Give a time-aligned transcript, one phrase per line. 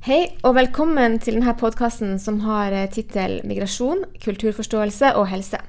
[0.00, 5.60] Hei, og velkommen til denne podkasten som har eh, tittel 'Migrasjon, kulturforståelse og helse'.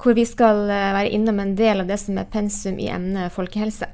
[0.00, 3.28] Hvor vi skal eh, være innom en del av det som er pensum i emnet
[3.34, 3.84] folkehelse.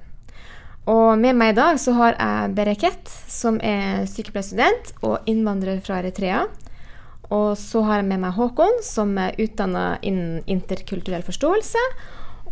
[0.86, 5.98] Og med meg i dag så har jeg Bereket, som er sykepleierstudent og innvandrer fra
[5.98, 6.46] Eritrea.
[7.35, 11.89] Og så har jeg med meg Håkon, som er utdanna innen interkulturell forståelse.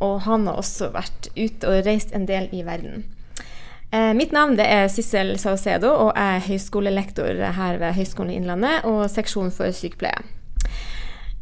[0.02, 3.06] Og han har også vært ute og reist en del i verden.
[3.92, 8.86] Eh, mitt navn er Sissel Saucedo, og jeg er høyskolelektor her ved Høgskolen i Innlandet
[8.88, 10.22] og seksjon for sykepleie.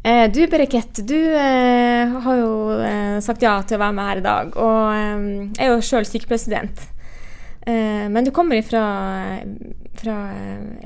[0.03, 2.81] Eh, du Bereket, du eh, har jo
[3.23, 6.89] sagt ja til å være med her i dag, og er jo sjøl sykepleierstudent.
[7.61, 8.83] Men du kommer fra,
[10.01, 10.15] fra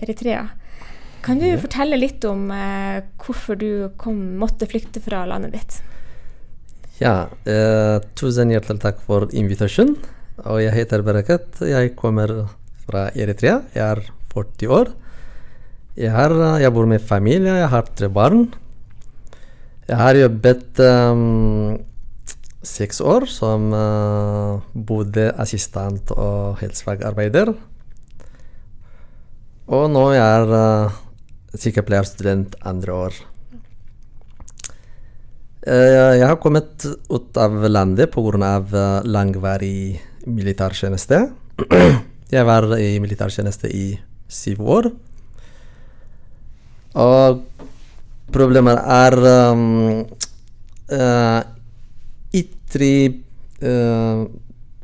[0.04, 0.42] Eritrea.
[1.24, 5.78] Kan du fortelle litt om hvorfor du kom, måtte flykte fra landet ditt?
[7.00, 7.32] Ja,
[8.20, 9.96] tusen hjertelig takk for invitasjonen.
[10.44, 11.62] Og jeg heter Bereket.
[11.64, 12.32] Jeg kommer
[12.84, 13.62] fra Eritrea.
[13.72, 14.02] Jeg er
[14.34, 14.90] 40 år.
[15.96, 17.54] Jeg, har, jeg bor med familie.
[17.56, 18.50] Jeg har tre barn.
[19.88, 21.78] Jeg har jobbet um,
[22.66, 27.54] seks år som uh, både assistent og helsefagarbeider.
[29.72, 30.98] Og nå er jeg uh,
[31.56, 33.22] sykepleierstudent andre år.
[35.64, 38.52] Uh, jeg har kommet ut av landet pga.
[39.06, 41.22] Langvarig militærtjeneste.
[42.32, 43.88] Jeg var i militærtjeneste i
[44.28, 44.90] syv år.
[46.96, 47.42] Og
[48.34, 49.18] problemet er
[49.52, 50.00] um,
[50.90, 51.42] uh,
[52.36, 52.92] Ytre
[53.62, 54.26] uh,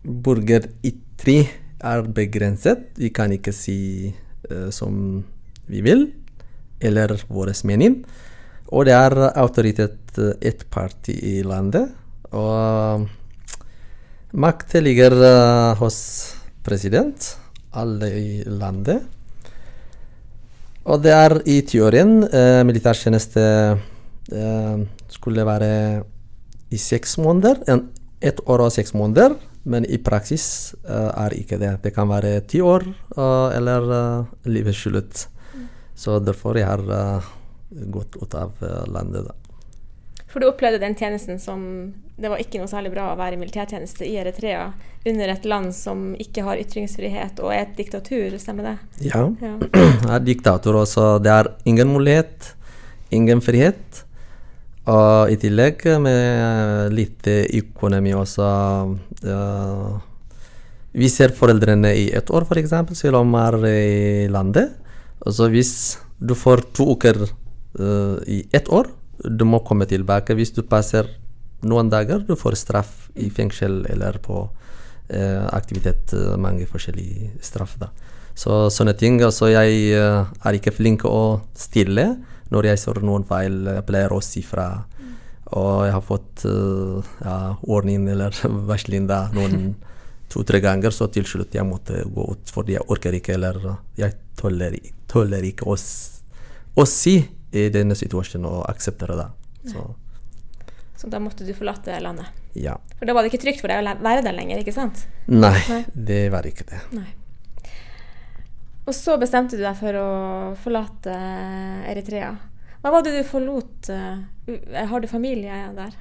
[0.02, 1.38] Burger ytre
[1.82, 2.92] er begrenset.
[2.98, 4.12] Vi kan ikke si
[4.52, 5.24] uh, som
[5.72, 6.10] vi vil,
[6.82, 8.02] eller vår mening.
[8.72, 11.90] Og det er autoritet ett parti i landet.
[12.32, 13.08] Og
[14.32, 15.98] Makt ligger uh, hos
[16.64, 17.26] president,
[17.76, 19.04] alle i landet.
[20.88, 23.44] Og det er i teorien uh, militærtjeneste
[24.32, 25.72] uh, skulle være
[26.72, 27.60] i seks måneder.
[27.68, 27.90] En,
[28.24, 29.36] ett år og seks måneder.
[29.68, 31.76] Men i praksis er ikke det.
[31.84, 32.82] Det kan være ti år
[33.14, 33.84] eller
[34.50, 35.28] livet slutt.
[35.54, 35.68] Mm.
[35.94, 37.22] Så derfor jeg har
[37.94, 38.58] gått ut av
[38.90, 39.28] landet.
[39.28, 39.41] da.
[40.32, 41.64] For du opplevde den tjenesten som
[42.16, 44.72] Det var ikke noe særlig bra å være i militærtjeneste i Eritrea
[45.10, 48.74] under et land som ikke har ytringsfrihet og er et diktatur, stemmer det?
[49.08, 49.56] Ja, ja.
[50.04, 51.16] det er diktator også.
[51.26, 52.52] Det er ingen mulighet,
[53.10, 54.04] ingen frihet.
[54.86, 58.52] Og i tillegg med litt økonomi også.
[59.26, 59.98] Uh,
[60.94, 64.78] vi ser foreldrene i ett år, f.eks., selv om de er i landet.
[65.26, 65.76] Altså hvis
[66.22, 68.94] du får to uker uh, i ett år
[69.24, 70.36] du må komme tilbake.
[70.38, 71.10] Hvis du passer
[71.68, 74.44] noen dager, du får straff i fengsel eller på
[75.10, 76.14] eh, aktivitet.
[76.14, 77.78] Eh, mange forskjellige straff.
[77.82, 77.92] da.
[78.36, 79.20] Så sånne ting.
[79.22, 82.16] Altså, jeg eh, er ikke flink å stille
[82.52, 83.62] når jeg ser noen feil.
[83.68, 84.68] Jeg pleier å si fra.
[85.52, 87.38] Og jeg har fått eh, ja,
[87.68, 88.36] ordning eller
[88.72, 89.74] varsling da noen
[90.32, 93.58] to-tre ganger, så til slutt jeg måtte gå ut fordi jeg orker ikke, eller
[94.00, 94.78] jeg tåler,
[95.12, 97.18] tåler ikke å si
[97.52, 99.28] i denne situasjonen og akseptere det.
[99.74, 99.86] Så.
[101.02, 102.30] Så da måtte du forlate landet?
[102.54, 102.76] Ja.
[103.00, 105.06] For da var det ikke trygt for deg å være der lenger, ikke sant?
[105.28, 105.82] Nei, Nei.
[105.96, 106.82] det var ikke det.
[106.94, 107.08] Nei.
[108.86, 110.08] Og så bestemte du deg for å
[110.62, 111.16] forlate
[111.92, 112.32] Eritrea.
[112.82, 113.92] Hva var det du forlot?
[113.94, 115.98] Eh, har du familie der?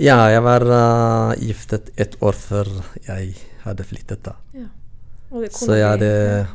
[0.00, 2.70] Ja, jeg var uh, giftet et år før
[3.02, 3.34] jeg
[3.64, 4.22] hadde flyttet.
[4.24, 4.36] da.
[4.54, 4.68] Ja.
[5.52, 6.46] Så jeg hadde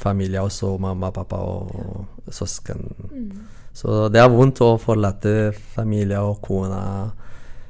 [0.00, 1.70] familie også, mamma, pappa og
[2.26, 2.32] ja.
[2.34, 2.88] søsken.
[3.12, 3.59] Mm.
[3.72, 6.80] Så det er vondt å forlate familie og kone.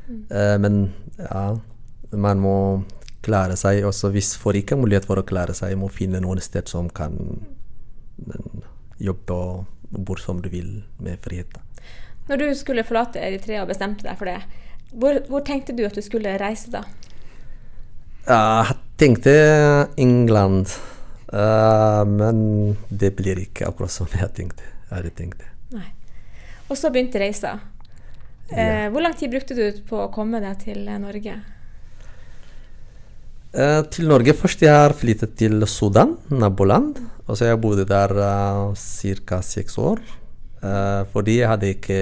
[0.08, 0.22] Mm.
[0.30, 0.78] Eh, men
[1.20, 1.44] ja,
[2.16, 2.56] man må
[3.24, 3.84] klare seg.
[3.86, 7.16] Også hvis får ikke mulighet for å klare seg, må finne noen sted som kan
[9.00, 11.56] jobbe og bo som du vil, med frihet.
[12.28, 14.38] Når du skulle forlate Eritrea og bestemte deg for det,
[14.92, 16.84] hvor, hvor tenkte du at du skulle reise da?
[18.26, 19.34] Jeg tenkte
[19.98, 20.74] England.
[21.30, 24.66] Uh, men det blir ikke akkurat som jeg tenkte.
[24.88, 25.50] Jeg hadde tenkt det.
[25.76, 25.88] Nei.
[26.70, 27.56] Og så begynte reisa.
[28.50, 31.34] Eh, Hvor lang tid brukte du på å komme deg til eh, Norge?
[33.50, 34.62] Eh, til Norge først.
[34.62, 36.98] Jeg har flyttet til Sudan, naboland.
[37.26, 38.74] Og så jeg bodde der uh,
[39.26, 39.38] ca.
[39.42, 40.02] seks år.
[40.62, 42.00] Uh, fordi jeg hadde ikke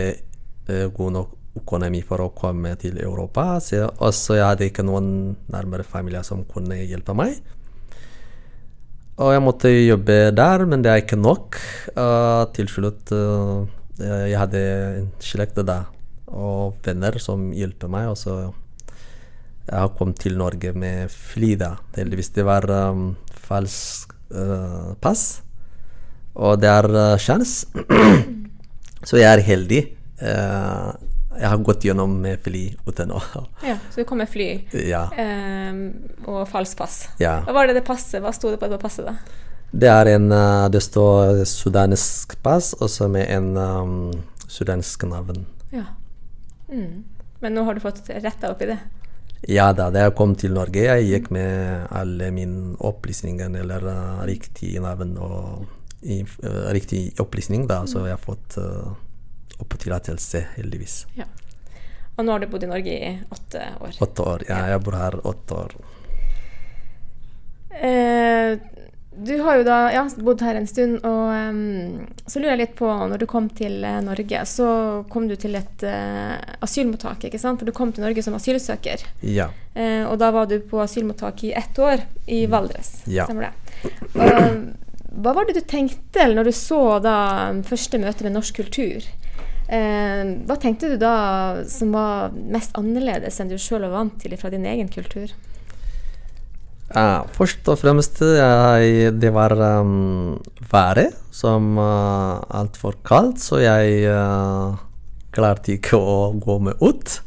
[0.69, 3.59] uh, god nok økonomi for å komme til Europa.
[3.61, 7.41] Så jeg hadde ikke noen nærmere familie som kunne hjelpe meg.
[9.19, 11.59] Og jeg måtte jobbe der, men det er ikke nok.
[11.97, 14.60] Uh, til slutt uh, Eh, jeg hadde
[15.02, 15.82] en slekt da,
[16.28, 18.10] og venner som hjelper meg.
[18.12, 18.36] Og så
[19.68, 21.74] jeg har kommet til Norge med fly, da.
[21.96, 23.10] Heldigvis det var um,
[23.48, 25.42] falsk uh, pass.
[26.38, 27.66] Og det er uh, sjans.
[29.08, 29.82] så jeg er heldig.
[30.22, 30.94] Uh,
[31.38, 33.20] jeg har gått gjennom med fly uten å
[33.68, 34.48] Ja, Så du kom med fly
[34.88, 35.04] Ja.
[35.14, 35.84] um,
[36.26, 36.96] og falskt pass.
[37.22, 37.36] ja.
[37.46, 38.18] Hva var det det passet?
[38.24, 39.14] Hva sto det på det passet, da?
[39.70, 43.97] Det er en uh, Det står sudansk pass, også med en um,
[44.49, 45.44] sudansk navn.
[45.75, 45.85] Ja.
[46.73, 47.05] Mm.
[47.41, 48.79] Men nå har du fått retta opp i det?
[49.47, 54.23] Ja da, da jeg kom til Norge, jeg gikk med alle mine opplysninger, eller uh,
[54.26, 55.69] riktig navn og
[56.03, 58.97] i, uh, riktig opplysning, da, så jeg har fått uh,
[59.62, 61.05] opptillatelse, heldigvis.
[61.19, 61.29] Ja.
[62.19, 63.94] Og nå har du bodd i Norge i åtte år.
[64.03, 64.44] Åtte år.
[64.49, 65.76] Ja, jeg bor her åtte år.
[67.79, 68.59] Eh,
[69.19, 72.75] du har jo da ja, bodd her en stund, og um, så lurer jeg litt
[72.79, 74.69] på Når du kom til eh, Norge, så
[75.11, 77.59] kom du til et uh, asylmottak, ikke sant?
[77.61, 79.03] For du kom til Norge som asylsøker.
[79.26, 79.49] Ja.
[79.75, 83.00] Uh, og da var du på asylmottak i ett år, i Valdres.
[83.11, 83.26] Ja.
[83.26, 83.94] Stemmer det?
[84.15, 84.69] Og,
[85.19, 87.17] hva var det du tenkte når du så da
[87.67, 89.03] første møte med norsk kultur?
[89.69, 91.17] Uh, hva tenkte du da
[91.69, 95.35] som var mest annerledes enn du sjøl var vant til fra din egen kultur?
[96.88, 100.38] Ja, først og fremst jeg, det var um,
[100.70, 104.73] været som uh, altfor kaldt, så jeg uh,
[105.37, 107.19] klarte ikke å gå meg ut.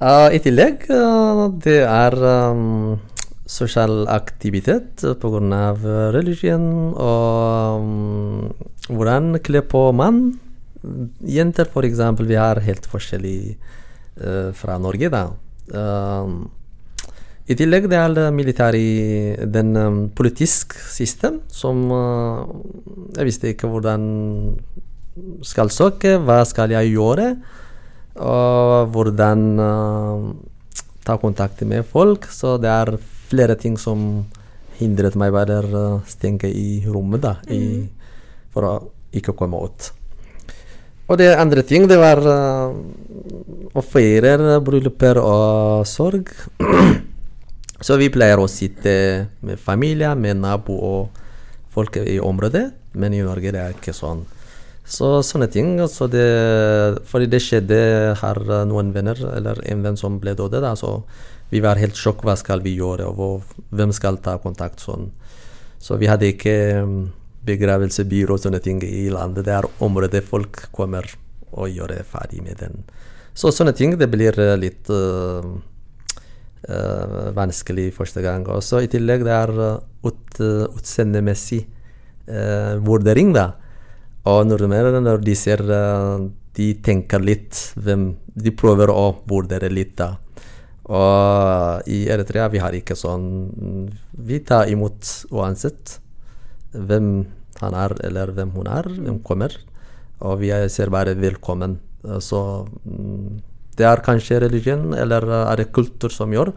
[0.00, 2.96] Uh, I tillegg uh, det er um,
[3.44, 5.62] sosial aktivitet pga.
[6.14, 8.52] religion og um,
[8.88, 10.38] hvordan kle på mann.
[11.28, 12.00] Jenter f.eks.
[12.24, 13.40] vi er helt forskjellig
[14.22, 15.26] uh, fra Norge, da.
[15.76, 16.46] Um,
[17.48, 18.88] i tillegg det er det militæri,
[19.48, 22.44] den um, politisk system som uh,
[23.16, 24.02] Jeg visste ikke hvordan
[25.42, 27.30] skal søke, hva skal jeg gjøre,
[28.20, 30.28] og hvordan uh,
[31.08, 32.28] ta kontakt med folk.
[32.30, 32.98] Så det er
[33.32, 34.26] flere ting som
[34.78, 37.80] hindret meg bare å stenge i rommet, da, i,
[38.52, 38.74] for å
[39.16, 39.90] ikke komme ut.
[41.08, 42.76] Og det andre ting, det var uh,
[43.72, 46.28] å feire brylluper og sorg.
[47.80, 48.92] Så vi pleier å sitte
[49.46, 51.20] med familie, med nabo og
[51.70, 52.64] folk i området,
[52.98, 54.24] men i Norge det er ikke sånn.
[54.88, 55.76] Så sånne ting.
[55.86, 56.24] Så det,
[57.06, 57.78] fordi det skjedde
[58.18, 60.96] her noen venner, eller en venn som ble død, så
[61.52, 62.24] vi var helt sjokk.
[62.26, 64.80] Hva skal vi gjøre, og hvem skal ta kontakt?
[64.82, 65.10] sånn.
[65.78, 67.14] Så vi hadde ikke begravelsebyrå
[67.48, 69.46] begravelsesbyrå og sånne ting i landet.
[69.46, 71.06] Det er området folk kommer
[71.52, 72.82] og gjør ferdig med den.
[73.32, 75.46] Så sånne ting, det blir uh, litt uh,
[77.36, 78.46] vanskelig første gang.
[78.50, 81.64] Og så i tillegg det er uh, ut, uh, utseendemessig
[82.84, 83.54] vurdering, da.
[84.28, 85.62] Og nordmenn, når de ser
[86.58, 88.02] De tenker litt hvem
[88.36, 90.10] De prøver å vurdere litt, da.
[90.92, 95.96] Og i Eritrea vi har ikke sånn Vi tar imot uansett
[96.76, 97.24] hvem
[97.62, 99.56] han er eller hvem hun er, hvem kommer.
[100.20, 101.78] Og vi ser bare velkommen.
[102.20, 102.40] Så
[102.84, 103.38] mm,
[103.78, 106.52] det er kanskje religion eller er det kultur som gjør.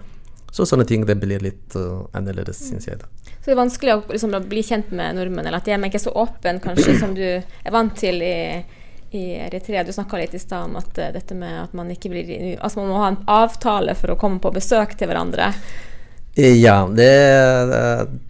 [0.51, 2.99] Så sånne ting det blir litt uh, annerledes, syns jeg.
[2.99, 3.07] da.
[3.39, 5.85] Så det er vanskelig å, liksom, å bli kjent med nordmenn, eller at de er
[5.87, 8.59] ikke så åpen kanskje som du er vant til i,
[9.15, 9.85] i Eritrea.
[9.87, 12.81] Du snakka litt i stad om at uh, dette med at man ikke blir Altså
[12.81, 15.53] man må ha en avtale for å komme på besøk til hverandre.
[16.35, 17.09] Ja, det,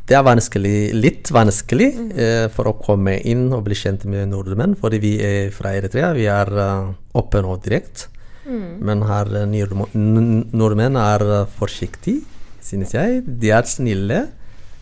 [0.09, 4.73] det er vanskelig, litt vanskelig eh, for å komme inn og bli kjent med nordmenn,
[4.73, 6.09] fordi vi er fra Eritrea.
[6.17, 6.89] Vi er uh,
[7.21, 8.09] åpne og direkte.
[8.45, 9.29] Men her
[9.93, 12.23] nordmenn er forsiktige,
[12.65, 13.21] synes jeg.
[13.25, 14.23] De er snille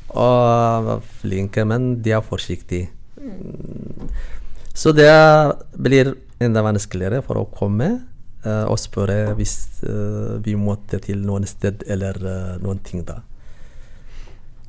[0.10, 2.89] og flinke, men de er forsiktige.
[4.74, 5.12] Så det
[5.75, 7.89] blir enda vanskeligere for å komme
[8.46, 13.20] uh, og spørre hvis uh, vi måtte til noen sted eller uh, noen ting da.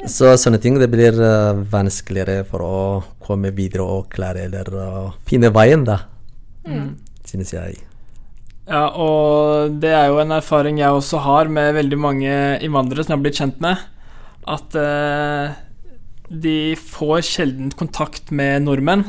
[0.08, 1.18] Så sånne ting det blir
[1.68, 2.76] vanskeligere for å
[3.20, 4.70] komme videre og klare eller
[5.28, 5.98] finne veien, da.
[6.64, 6.94] Mm.
[7.28, 7.76] Synes jeg.
[8.70, 13.16] Ja, og det er jo en erfaring jeg også har med veldig mange innvandrere som
[13.16, 13.80] jeg har blitt kjent med.
[14.46, 15.56] At eh,
[16.30, 19.02] de får sjelden kontakt med nordmenn.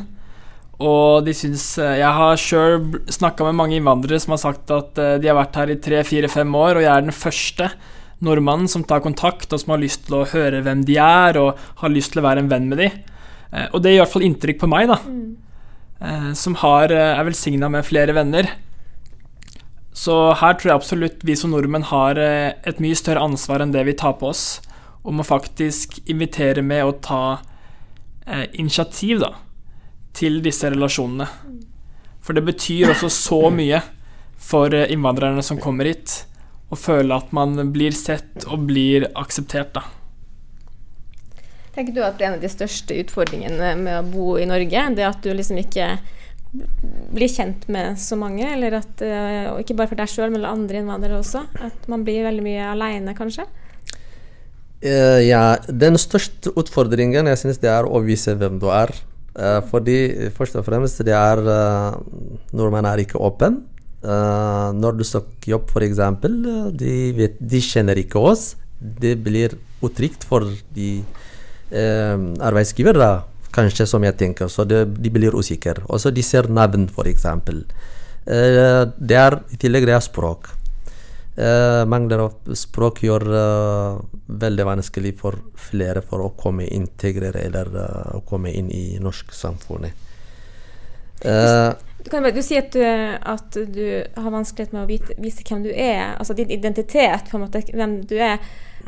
[0.81, 5.19] Og de syns Jeg har sjøl snakka med mange innvandrere som har sagt at eh,
[5.21, 7.69] de har vært her i tre, fire, fem år, og jeg er den første
[8.25, 11.61] nordmannen som tar kontakt, og som har lyst til å høre hvem de er, og
[11.83, 12.89] har lyst til å være en venn med de.
[13.53, 14.97] Eh, og det gjør i hvert fall inntrykk på meg, da.
[16.01, 18.49] Eh, som har, er velsigna med flere venner.
[19.93, 23.83] Så her tror jeg absolutt vi som nordmenn har et mye større ansvar enn det
[23.89, 24.61] vi tar på oss,
[25.03, 27.23] om å faktisk invitere med å ta
[28.25, 29.33] eh, initiativ da,
[30.15, 31.27] til disse relasjonene.
[32.21, 33.81] For det betyr også så mye
[34.41, 36.21] for innvandrerne som kommer hit,
[36.71, 39.73] å føle at man blir sett og blir akseptert.
[39.75, 39.83] da.
[41.75, 44.87] Tenker du at en av de største utfordringene med å bo i Norge?
[44.95, 45.93] Det er at du liksom ikke
[47.15, 50.47] blir kjent med så mange, eller at, eh, og ikke bare for deg sjøl, men
[50.47, 51.43] andre innvandrere også?
[51.63, 53.47] At man blir veldig mye aleine, kanskje?
[54.81, 58.93] Uh, ja, den største utfordringen jeg synes det er å vise hvem du er.
[59.31, 61.99] Uh, fordi først og fremst det er uh,
[62.51, 63.61] Nordmenn er ikke åpen.
[64.01, 66.01] Uh, når du søker jobb, f.eks.,
[66.75, 68.55] de, de kjenner ikke oss.
[68.81, 70.93] Det blir utrygt for de
[71.71, 73.21] arbeidsgiver, da,
[73.53, 74.49] kanskje, som jeg tenker.
[74.51, 75.83] Så det, de blir usikre.
[75.87, 77.27] Også de ser navn, f.eks.
[78.21, 80.51] Uh, det er, I tillegg det er språk.
[81.31, 83.99] Uh, mangler av språk gjør uh,
[84.43, 90.09] veldig vanskelig for flere for å komme integrere eller uh, komme inn i norsk samfunnet.
[91.21, 93.85] Du, kan, du sier at du, at du,
[94.17, 97.61] har vanskelighet med å vite, vise hvem du er, altså din identitet, på en måte,
[97.69, 98.41] hvem du er.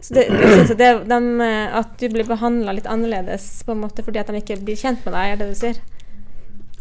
[0.03, 0.27] Så det,
[0.67, 4.41] så det, de, at du blir behandla litt annerledes på en måte fordi at de
[4.41, 5.79] ikke blir kjent med deg, er det du sier?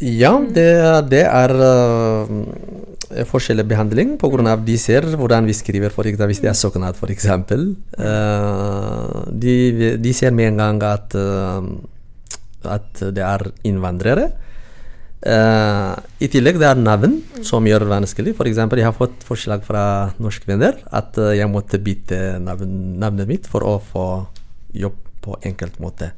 [0.02, 0.66] Ja, det,
[1.12, 2.26] det er uh,
[3.30, 4.56] forskjellig behandling pga.
[4.58, 7.28] de ser hvordan vi skriver, for eksempel, hvis det er søknad f.eks.
[7.94, 9.54] Uh, de,
[10.02, 11.62] de ser med en gang at, uh,
[12.66, 14.32] at det er innvandrere.
[15.22, 18.32] Uh, I tillegg det er navn som gjør det vanskelig.
[18.42, 19.84] Eksempel, jeg har fått forslag fra
[20.18, 24.06] norske venner at uh, jeg måtte bytte navn, navnet mitt for å få
[24.74, 26.08] jobb på enkelt måte.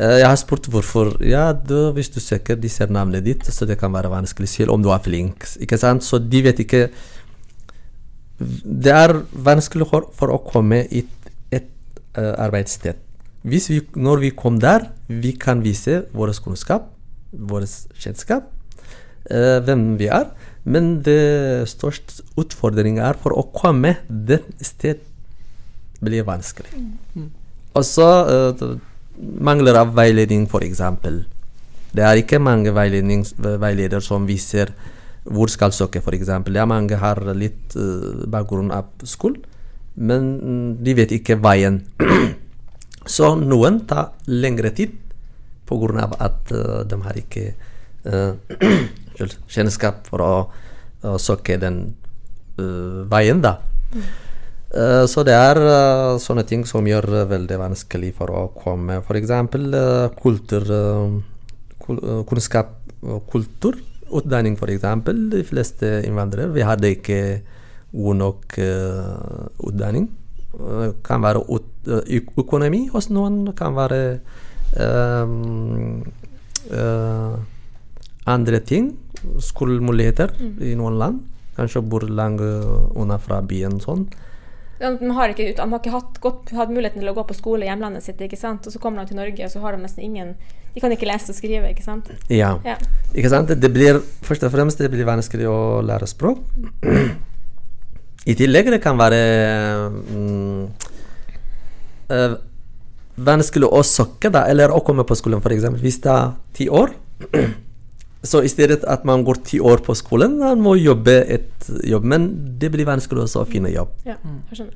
[0.00, 1.12] Uh, jeg har spurt hvorfor.
[1.28, 4.72] Ja, du, hvis du søker, de ser navnet ditt, så det kan være vanskelig selv
[4.72, 5.44] om du er flink.
[5.60, 6.06] Ikke sant?
[6.06, 6.86] Så de vet ikke
[8.40, 11.68] Det er vanskelig for, for å komme i et, et
[12.16, 12.96] uh, arbeidssted.
[13.44, 13.60] Vi,
[13.92, 16.88] når vi kom der, vi kan vise vår kunnskap,
[17.32, 17.66] vår
[18.00, 18.48] kjennskap,
[19.30, 20.30] uh, hvem vi er.
[20.64, 25.00] Men det største utfordringen er for å komme det sted
[26.00, 26.72] blir vanskelig.
[27.16, 27.28] Mm.
[27.76, 28.64] Og så uh,
[29.20, 30.82] mangler av veiledning, f.eks.
[31.90, 34.72] Det er ikke mange veiledere som viser
[35.24, 36.30] hvor skal søke, f.eks.
[36.54, 39.42] Ja, mange har litt uh, bakgrunn av skole,
[40.00, 41.82] men mm, de vet ikke veien.
[43.14, 44.96] Så noen tar lengre tid
[45.70, 46.08] pga.
[46.18, 46.52] at
[46.90, 47.54] de har ikke
[49.48, 50.34] kjennskap for å,
[51.20, 51.94] søke den
[53.08, 53.54] veien, da.
[55.08, 55.58] Så det er
[56.20, 59.32] sånne ting som gjør det veldig vanskelig for å komme F.eks.
[60.20, 63.80] Kultur, uh, kunnskap og kultur.
[64.10, 64.86] Utdanning, f.eks.
[65.32, 67.20] De fleste innvandrere vi hadde ikke
[67.90, 70.10] god nok utdanning.
[70.50, 71.42] Det kan være
[72.36, 74.20] økonomi hos noen, kan være
[78.30, 78.92] andre ting.
[79.42, 80.56] Skolemuligheter mm.
[80.70, 81.22] i noen land.
[81.56, 83.80] Kanskje bor langt unna fra byen.
[83.82, 84.06] sånn.
[84.80, 87.66] De har ikke, de har ikke hatt, godt, hatt, muligheten til å gå på skole
[87.66, 88.64] i hjemlandet sitt, ikke sant?
[88.64, 90.30] og så kommer de til Norge, og så har de nesten ingen
[90.72, 92.08] De kan ikke lese og skrive, ikke sant?
[92.32, 92.54] Ja.
[92.64, 92.78] ja.
[93.12, 93.52] Ikke sant?
[93.52, 96.40] Det blir først og fremst det blir vanskelig å lære språk.
[98.30, 99.18] I tillegg det kan være
[99.90, 100.62] mm,
[102.16, 102.38] øh,
[103.26, 105.66] vanskelig å søke, da, eller å komme på skolen, f.eks.
[105.80, 106.94] Hvis det er ti år
[108.22, 112.04] Så i stedet at man går ti år på skolen, man må jobbe et jobb.
[112.04, 112.26] Men
[112.60, 113.94] det blir vanskelig også å finne jobb.
[114.04, 114.18] Ja,
[114.50, 114.74] jeg skjønner.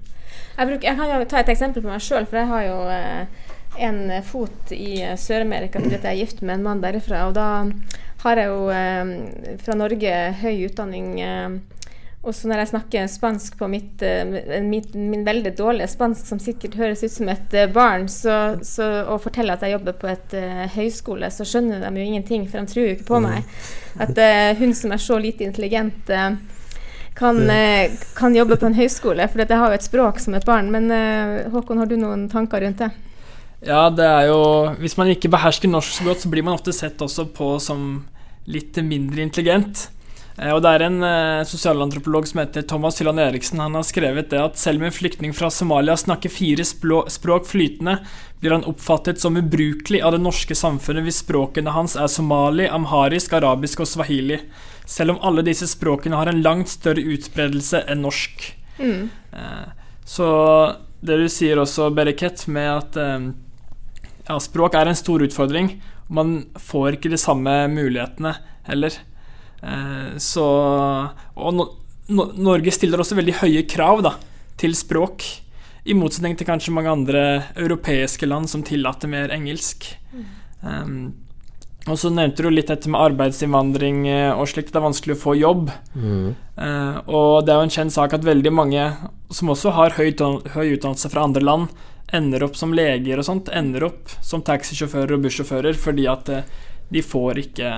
[0.54, 3.44] Jeg, bruker, jeg kan ta et eksempel på meg sjøl, for jeg har jo eh,
[3.84, 7.26] en fot i eh, Sør-Amerika fordi jeg er gift med en mann derifra.
[7.28, 7.48] Og da
[8.24, 11.10] har jeg jo eh, fra Norge høy utdanning.
[12.24, 14.02] Også når jeg snakker spansk på mitt,
[14.64, 18.88] mitt, min, veldig dårlige spansk, som sikkert høres ut som et uh, barn, så, så,
[19.12, 22.60] og forteller at jeg jobber på et uh, høyskole, så skjønner de jo ingenting, for
[22.60, 23.56] de tror jo ikke på meg.
[24.00, 24.18] At
[24.58, 26.08] hun som er så lite intelligent,
[27.14, 27.36] kan,
[28.18, 29.28] kan, jobbe på en høyskole.
[29.30, 30.72] For jeg har jo et språk som et barn.
[30.74, 30.90] Men
[31.52, 32.90] Håkon, har du noen tanker rundt det?
[33.64, 34.40] Ja, det er jo
[34.80, 38.04] Hvis man ikke behersker norsk så godt, så blir man ofte sett også på som
[38.50, 39.88] litt mindre intelligent.
[40.38, 43.62] Eh, og Det er en uh, sosialantropolog som heter Thomas Hylland Eriksen.
[43.62, 48.00] Han har skrevet det at selv om en flyktning fra Somalia snakker fire språk flytende,
[48.42, 53.36] blir han oppfattet som ubrukelig av det norske samfunnet hvis språkene hans er somali, amharisk,
[53.38, 54.40] arabisk og swahili.
[54.90, 58.50] Selv om alle disse språkene har en langt større utbredelse enn norsk.
[58.82, 59.08] Mm.
[59.32, 59.70] Uh,
[60.04, 60.28] så
[61.04, 65.74] det du sier også, Bereket, med at ja, språk er en stor utfordring.
[66.08, 68.32] Man får ikke de samme mulighetene
[68.68, 68.96] heller.
[69.64, 70.44] Eh, så
[71.34, 71.68] Og no,
[72.12, 74.14] no, Norge stiller også veldig høye krav da,
[74.60, 75.24] til språk.
[75.84, 77.24] I motsetning til kanskje mange andre
[77.60, 79.90] europeiske land som tillater mer engelsk.
[80.14, 80.24] Mm.
[80.64, 80.94] Um,
[81.84, 84.70] og så nevnte du litt dette med arbeidsinnvandring eh, og slikt.
[84.72, 85.68] Det er vanskelig å få jobb.
[85.92, 86.30] Mm.
[86.56, 88.86] Uh, og det er jo en kjent sak at veldig mange
[89.28, 90.14] som også har høy,
[90.54, 91.74] høy utdannelse fra andre land,
[92.16, 96.30] ender opp som leger og sånt, ender opp som taxisjåfører og bussjåfører fordi at
[96.94, 97.70] de får ikke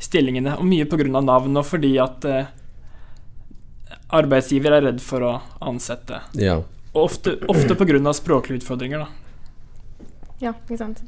[0.00, 0.56] stillingene.
[0.58, 1.08] Og mye pga.
[1.20, 2.52] navn, og fordi at eh,
[4.16, 6.22] arbeidsgiver er redd for å ansette.
[6.38, 6.60] Ja.
[6.94, 8.14] Og ofte, ofte pga.
[8.16, 10.06] språklige utfordringer, da.
[10.40, 11.02] Ja, ikke sant.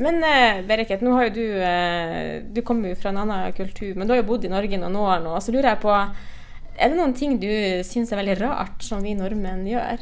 [0.00, 3.90] Men eh, Bereket, nå har jo du eh, Du kommer jo fra en annen kultur,
[3.92, 5.34] men du har jo bodd i Norge noen år nå.
[5.44, 7.50] Så lurer jeg på Er det noen ting du
[7.84, 10.00] syns er veldig rart, som vi nordmenn gjør?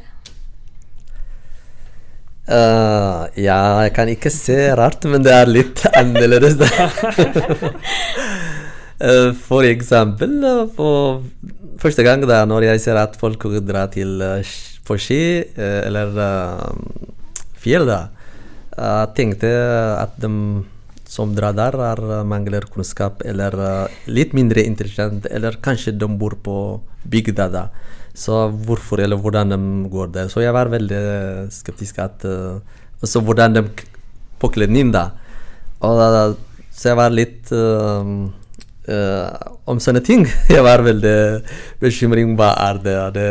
[2.45, 6.59] Uh, ja, jeg kan ikke se rart, men det er litt annerledes.
[9.01, 11.23] uh, for eksempel uh, for
[11.81, 14.21] første gang da når jeg ser at folk drar til
[14.85, 15.23] på ski
[15.57, 16.13] eller
[17.61, 18.01] fjell, da
[19.17, 19.49] tenkte
[19.97, 20.31] at de
[21.15, 23.55] som drar der, er, mangler kunnskap eller
[24.11, 26.57] litt mindre intelligent, eller kanskje de bor på
[27.07, 27.69] bygda da.
[28.15, 29.59] Så hvorfor eller hvordan de
[29.91, 30.31] går der.
[30.31, 32.63] Så jeg var veldig skeptisk at uh,
[33.03, 33.63] Altså hvordan de
[34.41, 35.11] påkler inn da.
[35.85, 36.23] Og da,
[36.73, 38.07] så jeg var litt uh,
[38.89, 39.29] uh,
[39.67, 40.25] Om sånne ting.
[40.55, 41.19] Jeg var veldig
[41.83, 42.31] bekymret.
[42.39, 42.97] Hva er det?
[43.19, 43.29] det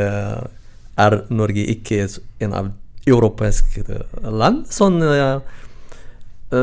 [0.99, 2.07] er Norge ikke
[2.43, 2.71] en av
[3.07, 3.85] europeiske
[4.29, 4.65] land?
[4.69, 5.39] Sånn ja.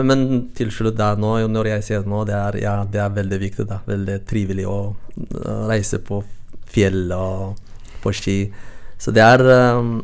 [0.07, 3.41] Men til slutt, da, nå, når jeg ser nå, det er, ja, det er veldig
[3.43, 3.67] viktig.
[3.67, 4.79] da, Veldig trivelig å
[5.71, 6.23] reise på
[6.71, 7.59] fjell og
[8.03, 8.39] på ski.
[9.01, 9.43] Så det er
[9.77, 10.01] um,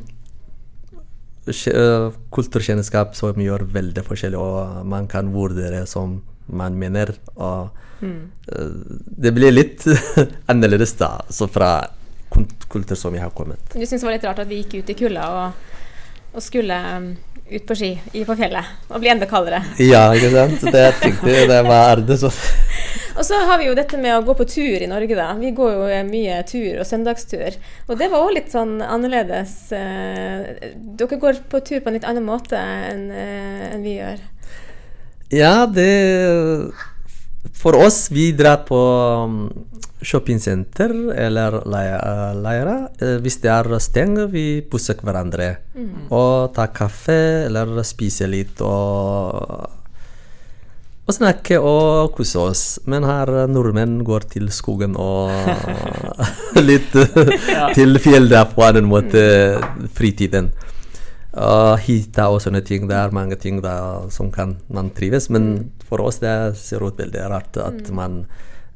[2.35, 7.15] kulturkjennskap som gjør veldig forskjellig, og man kan vurdere som man mener.
[7.37, 7.69] Og
[8.01, 8.21] mm.
[9.23, 9.87] det blir litt
[10.51, 11.79] annerledes da, så fra
[12.69, 13.63] kultur som jeg har kommet.
[13.73, 15.71] Du syns det var litt rart at vi gikk ut i kulda og,
[16.35, 17.13] og skulle um,
[17.47, 17.93] ut på ski
[18.27, 19.63] på fjellet og bli enda kaldere?
[19.83, 20.65] Ja, ikke sant.
[20.67, 22.33] Det jeg tenkte, det var det, så
[23.17, 25.31] og så har vi jo dette med å gå på tur i Norge, da.
[25.41, 27.57] Vi går jo mye tur og søndagstur.
[27.89, 29.55] Og det var òg litt sånn annerledes.
[29.73, 34.21] Eh, dere går på tur på en litt annen måte enn eh, en vi gjør.
[35.33, 35.91] Ja, det
[37.57, 38.81] For oss, vi drar på
[40.07, 42.89] shoppingsenter eller leirer.
[43.03, 45.57] Eh, hvis det er stengt, vi pusser hverandre.
[45.75, 46.07] Mm.
[46.15, 49.73] Og tar kaffe eller spiser litt og
[51.07, 52.63] og snakke og kose oss.
[52.91, 55.31] Men her nordmenn går til skogen og
[56.69, 56.97] litt
[57.77, 59.23] til fjellet på en måte
[59.95, 60.51] fritiden.
[61.37, 62.89] Og hytta og sånne ting.
[62.91, 65.31] Det er mange ting der som kan man trives.
[65.31, 67.95] Men for oss det ser ut veldig rart at mm.
[67.95, 68.25] man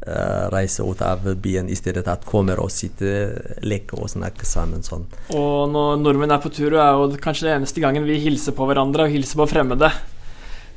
[0.06, 4.84] uh, reiser ut av byen i stedet at kommer og sitter, leker og snakker sammen.
[4.86, 5.06] sånn.
[5.36, 8.68] Og når nordmenn er på tur, er jo kanskje det eneste gangen vi hilser på
[8.68, 9.92] hverandre og hilser på fremmede.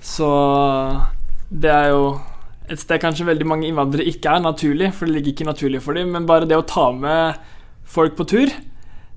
[0.04, 0.30] Så
[1.54, 2.06] det er jo
[2.72, 6.00] et sted kanskje veldig mange innvandrere ikke er naturlig, for det ligger ikke naturlig for
[6.00, 6.12] dem.
[6.16, 7.40] Men bare det å ta med
[7.84, 8.52] folk på tur,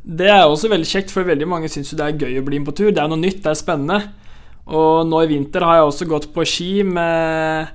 [0.07, 2.61] det er også veldig kjekt, for veldig mange syns jo det er gøy å bli
[2.61, 2.93] med på tur.
[2.95, 4.01] Det er noe nytt, det er spennende.
[4.67, 7.75] Og nå i vinter har jeg også gått på ski med eh,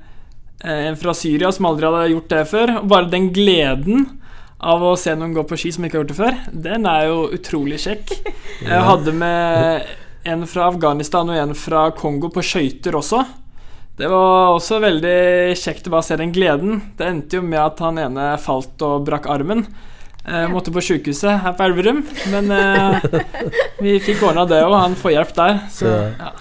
[0.63, 2.75] en fra Syria som aldri hadde gjort det før.
[2.81, 4.07] Og bare den gleden
[4.61, 7.07] av å se noen gå på ski som ikke har gjort det før, den er
[7.09, 8.13] jo utrolig kjekk.
[8.69, 9.87] Jeg hadde med
[10.29, 13.23] en fra Afghanistan og en fra Kongo på skøyter også.
[13.97, 16.79] Det var også veldig kjekt å bare se den gleden.
[16.97, 19.65] Det endte jo med at han ene falt og brakk armen.
[20.21, 23.05] Eh, måtte på sjukehuset her på Elverum, men eh,
[23.83, 24.77] vi fikk ordna det òg.
[24.77, 25.61] Han får hjelp der.
[25.73, 26.33] Så, ja.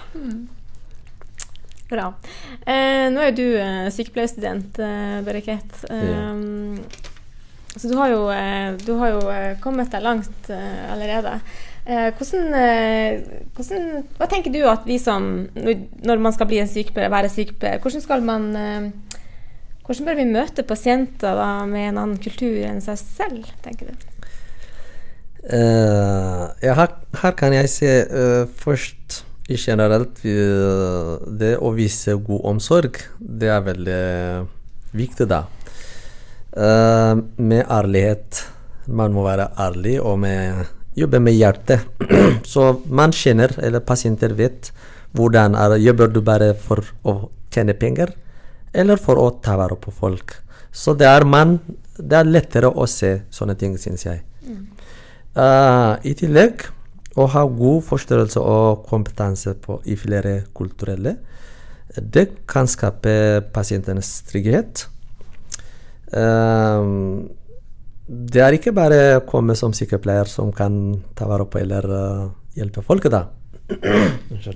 [1.91, 2.11] Bra.
[2.63, 5.81] Eh, nå er jo du eh, sykepleierstudent, eh, Bereket.
[5.91, 6.29] Ja.
[7.71, 11.39] Så du har jo, eh, du har jo kommet deg langt allerede.
[11.85, 13.21] Eh, hvordan, eh,
[13.57, 17.81] hvordan, hva tenker du at vi som Når man skal bli en sykepleier, være sykepleier,
[17.81, 18.91] hvordan skal man eh,
[19.81, 24.07] Hvordan bør vi møte pasienter da, med en annen kultur enn seg selv, tenker du?
[25.41, 29.23] Uh, ja, her, her, kan jeg se uh, først
[29.57, 34.03] generelt Det å vise god omsorg, det er veldig
[34.93, 35.45] viktig, da.
[37.37, 38.43] med ærlighet.
[38.87, 41.85] Man må være ærlig, og med jobbe med hjertet.
[42.51, 44.71] Så man kjenner, eller pasienter vet,
[45.15, 47.17] hvordan er Jobber du bare for å
[47.51, 48.13] tjene penger,
[48.73, 50.35] eller for å ta vare på folk?
[50.71, 51.57] Så det er, man,
[51.97, 54.21] det er lettere å se sånne ting, syns jeg.
[54.47, 54.61] Mm.
[55.35, 56.63] Uh, I tillegg
[57.19, 61.17] å ha god forståelse og kompetanse på, i flere kulturelle,
[61.97, 64.85] det kan skape pasientenes trygghet.
[66.15, 67.29] Um,
[68.07, 72.29] det er ikke bare å komme som sykepleier som kan ta vare på eller uh,
[72.55, 73.25] hjelpe folk, da.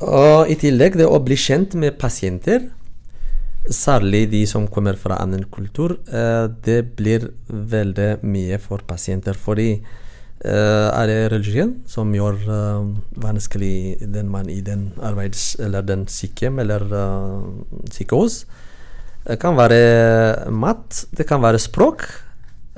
[0.00, 2.70] Og i tillegg det å bli kjent med pasienter,
[3.68, 9.36] særlig de som kommer fra annen kultur, uh, det blir veldig mye for pasienter.
[9.36, 9.74] Fordi
[10.40, 12.38] er det religion som gjør
[13.20, 15.52] vanskelig den man i den arbeids...
[15.60, 16.86] eller den sykehjem eller
[17.92, 18.46] sykehus.
[19.26, 22.06] Det kan være mat, det kan være språk.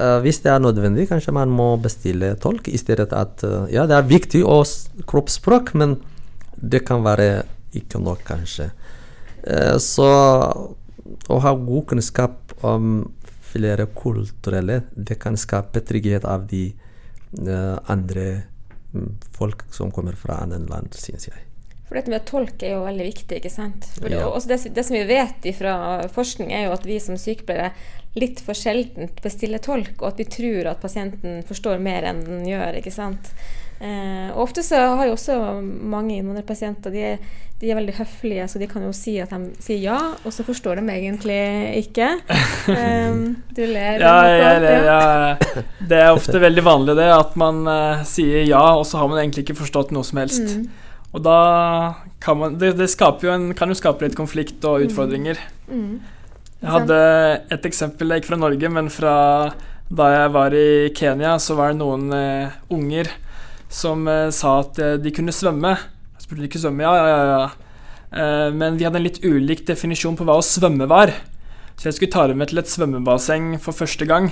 [0.00, 3.84] Uh, hvis det er nødvendig, kanskje man må bestille tolk i stedet at uh, Ja,
[3.86, 4.62] det er viktig å
[5.06, 5.98] kroppsspråk, men
[6.56, 7.44] det kan være
[7.76, 8.70] ikke nok, kanskje.
[9.44, 10.08] Uh, så
[11.28, 13.04] å ha god kunnskap om
[13.52, 16.70] flere kulturelle, det kan skape trygghet av de
[17.32, 18.26] andre
[18.92, 21.48] mm, folk som kommer fra andre land, syns jeg.
[21.92, 23.38] For dette med tolk er jo veldig viktig.
[23.38, 23.88] ikke sant?
[24.00, 24.28] Ja.
[24.48, 25.74] Det, det, som vi vet fra
[26.12, 27.74] forskning, er jo at vi som sykepleiere
[28.16, 32.46] litt for sjeldent bestiller tolk, og at vi tror at pasienten forstår mer enn den
[32.48, 32.78] gjør.
[32.80, 33.28] ikke sant?
[33.82, 37.06] Eh, og Ofte så har jo også mange innvandrerpasienter de,
[37.62, 40.42] de, er veldig høflige, så de kan jo si at de sier ja, og så
[40.42, 41.38] forstår de egentlig
[41.78, 42.08] ikke.
[42.66, 44.00] Um, du ler.
[44.02, 44.86] Ja, jeg ler.
[44.88, 45.60] Ja.
[45.78, 49.22] Det er ofte veldig vanlig det, at man uh, sier ja, og så har man
[49.22, 50.56] egentlig ikke forstått noe som helst.
[50.58, 50.66] Mm.
[51.12, 51.38] Og da
[52.24, 54.88] kan man Det, det jo en, kan jo skape litt konflikt og mm.
[54.88, 55.46] utfordringer.
[55.68, 55.86] Mm.
[55.86, 55.96] Mm.
[56.62, 57.00] Jeg hadde
[57.54, 59.16] et eksempel, ikke fra Norge, men fra
[59.92, 63.10] da jeg var i Kenya, så var det noen uh, unger
[63.72, 65.76] som uh, sa at de kunne svømme.
[66.32, 67.40] Jeg spurte de ikke svømme, ja, ja, ja.
[68.16, 68.50] ja.
[68.56, 71.12] men vi hadde en litt ulik definisjon på hva å svømme var.
[71.76, 74.30] Så jeg skulle ta dem med til et svømmebasseng for første gang,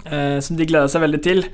[0.00, 1.44] som de gleda seg veldig til.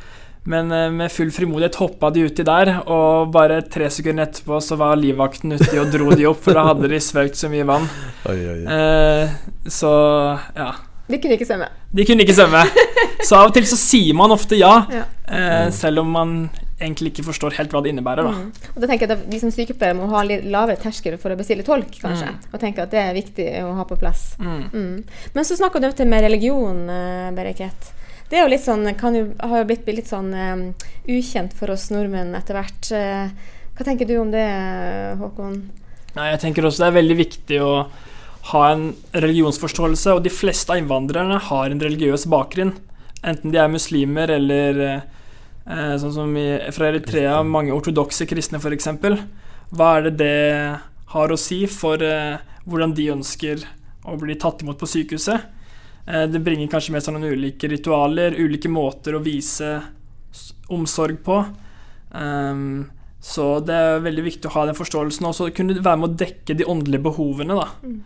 [0.47, 4.79] Men eh, med full frimodighet hoppa de uti der, og bare tre sekunder etterpå så
[4.79, 7.89] var livvakten uti og dro de opp, for da hadde de svømt så mye vann.
[8.31, 8.77] Oi, oi, oi.
[8.77, 9.91] Eh, så
[10.55, 10.71] ja.
[11.07, 11.69] De kunne ikke svømme?
[11.95, 12.63] De kunne ikke svømme.
[13.27, 15.03] Så av og til så sier man ofte ja, ja.
[15.27, 16.37] Eh, selv om man
[16.79, 18.27] egentlig ikke forstår helt hva det innebærer.
[18.27, 18.33] Da.
[18.37, 18.71] Mm.
[18.75, 21.39] Og da tenker jeg at Vi som sykepleiere må ha litt lavere terskel for å
[21.39, 22.33] bestille tolk, kanskje.
[22.35, 22.49] Mm.
[22.53, 24.29] Og tenke at det er viktig å ha på plass.
[24.41, 24.65] Mm.
[24.73, 24.97] mm.
[25.37, 27.93] Men så snakker du om med religion, uh, Bereket.
[28.29, 28.85] Det er jo litt sånn,
[29.15, 30.65] jo, har jo blitt litt sånn um,
[31.07, 32.91] ukjent for oss nordmenn etter hvert.
[32.91, 34.47] Uh, hva tenker du om det,
[35.21, 35.61] Håkon?
[36.17, 37.73] Nei, jeg tenker også det er veldig viktig å
[38.53, 42.73] ha en religionsforståelse, og de fleste av innvandrerne har en religiøs bakgrunn.
[43.27, 45.05] Enten de er muslimer eller eh,
[45.67, 48.87] sånn som i, fra Eritrea, mange ortodokse kristne f.eks.
[49.75, 50.37] Hva er det det
[51.15, 53.63] har å si for eh, hvordan de ønsker
[54.07, 55.47] å bli tatt imot på sykehuset?
[56.07, 59.79] Eh, det bringer kanskje med seg noen ulike ritualer, ulike måter å vise
[60.73, 61.41] omsorg på.
[62.11, 62.87] Um,
[63.23, 66.19] så det er veldig viktig å ha den forståelsen, og så kunne være med å
[66.23, 67.69] dekke de åndelige behovene, da.
[67.83, 67.99] Mm.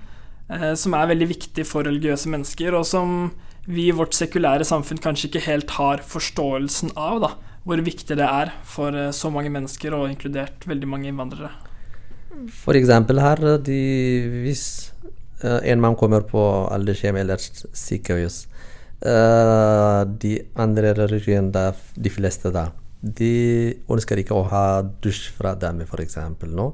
[0.50, 3.30] Eh, som er veldig viktig for religiøse mennesker, og som
[3.70, 7.32] vi i vårt sekulære samfunn kanskje ikke helt har forståelsen av, da.
[7.64, 11.52] Hvor viktig det er for uh, så mange mennesker, og inkludert veldig mange innvandrere.
[12.62, 13.80] For eksempel her, de,
[14.46, 14.90] hvis
[15.40, 16.40] Eh, en mann kommer på
[16.72, 18.44] aldershjem eller sykehus.
[19.00, 22.66] De andre religionene, de fleste da,
[23.00, 23.30] de
[23.88, 24.64] ønsker ikke å ha
[25.00, 26.18] dusj fra dem, f.eks.
[26.44, 26.66] nå.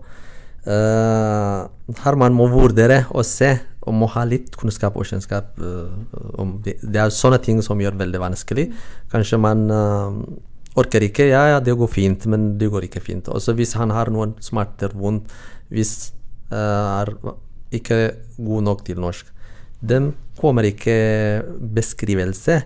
[0.66, 1.68] Uh,
[2.02, 3.52] her man må vurdere og se
[3.86, 5.92] og må ha litt kunnskap og kjennskap uh,
[6.42, 6.74] om det.
[6.82, 8.64] Det er sånne ting som gjør det veldig vanskelig.
[9.12, 10.18] Kanskje man uh,
[10.80, 11.28] orker ikke.
[11.30, 13.28] Ja, ja, det går fint, men det går ikke fint.
[13.32, 15.32] Også hvis han har noen smerter, vondt,
[15.72, 16.12] hvis
[16.52, 17.12] uh, er
[17.74, 18.00] ikke
[18.36, 19.32] god nok til norsk.
[19.80, 21.42] den kommer ikke
[21.74, 22.62] beskrivelse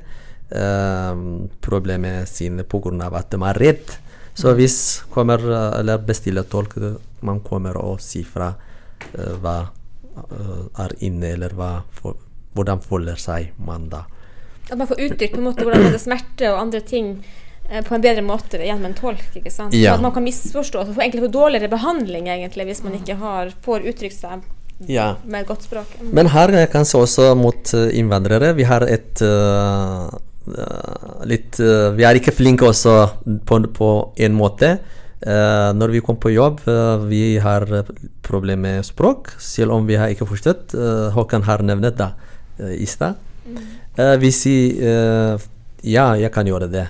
[0.55, 1.15] uh,
[1.61, 3.11] problemet sine pga.
[3.17, 3.99] at de er redd.
[4.35, 4.55] Så mm.
[4.57, 5.39] hvis kommer,
[5.79, 6.77] eller bestiller tolk,
[7.21, 9.71] man kommer og sier fra uh, hva
[10.79, 12.17] er inne, eller hva for,
[12.55, 14.05] hvordan føler seg man da.
[14.71, 17.15] At man får uttrykt på en måte hvordan det er smerte og andre ting
[17.87, 19.27] på en bedre måte gjennom en tolk.
[19.39, 19.75] ikke sant?
[19.75, 19.93] Ja.
[19.93, 20.87] Så at man kan misforstå.
[20.87, 24.43] Så får egentlig få dårligere behandling egentlig hvis man ikke har, får uttrykt seg
[24.89, 25.15] ja.
[25.25, 25.93] med godt språk.
[26.01, 26.11] Mm.
[26.17, 28.53] Men her eh, kanskje også mot eh, innvandrere.
[28.57, 30.09] Vi har et uh,
[31.29, 32.97] litt uh, Vi er ikke flinke også
[33.47, 34.79] på, på en måte.
[35.21, 36.63] Uh, når vi kommer på jobb,
[37.11, 37.67] vi har
[38.25, 40.73] problemer med språk, selv om vi har ikke forstått.
[41.13, 42.13] Håkan har nevnt det
[42.77, 43.19] i stad.
[43.41, 43.61] Mm.
[44.21, 45.39] vi sier
[45.81, 46.85] ja, jeg kan gjøre det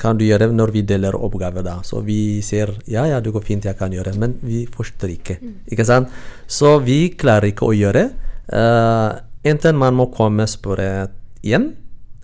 [0.00, 1.64] kan du gjøre når vi deler oppgaver.
[1.66, 1.80] da.
[1.84, 5.38] Så vi sier ja, ja, det går fint, jeg kan gjøre, men vi forstår ikke.
[5.40, 5.54] Mm.
[5.72, 6.08] ikke sant?
[6.46, 8.08] Så vi klarer ikke å gjøre.
[8.50, 11.10] Uh, enten man må komme og spørre
[11.44, 11.70] igjen,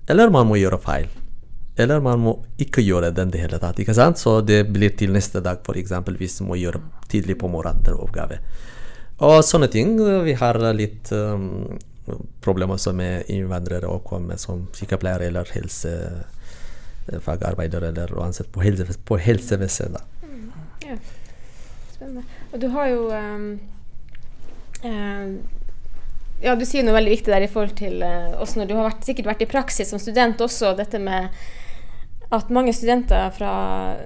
[0.08, 1.08] eller man må gjøre feil.
[1.76, 3.78] Eller man må ikke gjøre den det hele tatt.
[3.78, 4.18] ikke sant?
[4.18, 5.92] Så det blir til neste dag, f.eks.
[6.16, 6.80] hvis man må gjøre
[7.12, 8.40] tidlig på morgenen oppgave.
[9.26, 9.96] Og sånne ting.
[10.24, 11.76] Vi har litt um,
[12.44, 15.92] problemer med innvandrere å komme som sykepleiere eller helse
[17.22, 20.02] fagarbeider eller ansatt på, helse, på helsevesenet.
[20.86, 20.96] Ja.
[21.92, 22.24] Spennende.
[22.52, 23.46] Og du har jo um,
[24.84, 25.28] uh,
[26.42, 28.90] Ja, du sier noe veldig viktig der i forhold til uh, også når du har
[28.90, 31.30] vært, sikkert vært i praksis som student også, dette med
[32.34, 33.50] at mange studenter fra,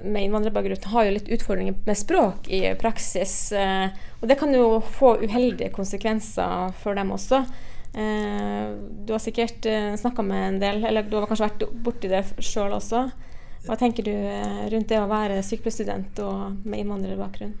[0.05, 3.33] med innvandrerbakgrunn har jo litt utfordringer med språk i praksis.
[3.49, 3.89] Uh,
[4.21, 7.41] og det kan jo få uheldige konsekvenser for dem også.
[7.91, 8.67] Eh,
[9.05, 12.23] du har sikkert eh, snakka med en del, eller du har kanskje vært borti det
[12.39, 13.09] sjøl også.
[13.65, 17.53] Hva tenker du eh, rundt det å være sykepleierstudent og med innvandrerbakgrunn?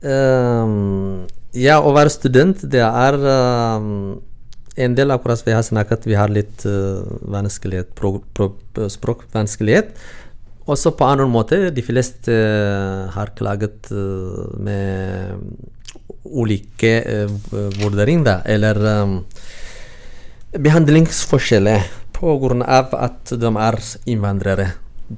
[0.00, 4.16] Um, ja, å være student, det er um,
[4.80, 7.92] en del akkurat vi har snakket vi har litt uh, vanskelighet,
[8.96, 9.92] språkvanskelighet.
[10.70, 15.36] Også på annen måte, de fleste uh, har klaget uh, med
[16.24, 17.38] ulike uh,
[17.80, 19.18] vurderinger, eller um,
[20.58, 21.84] behandlingsforskjeller
[22.20, 23.76] av at de er
[24.10, 24.66] innvandrere.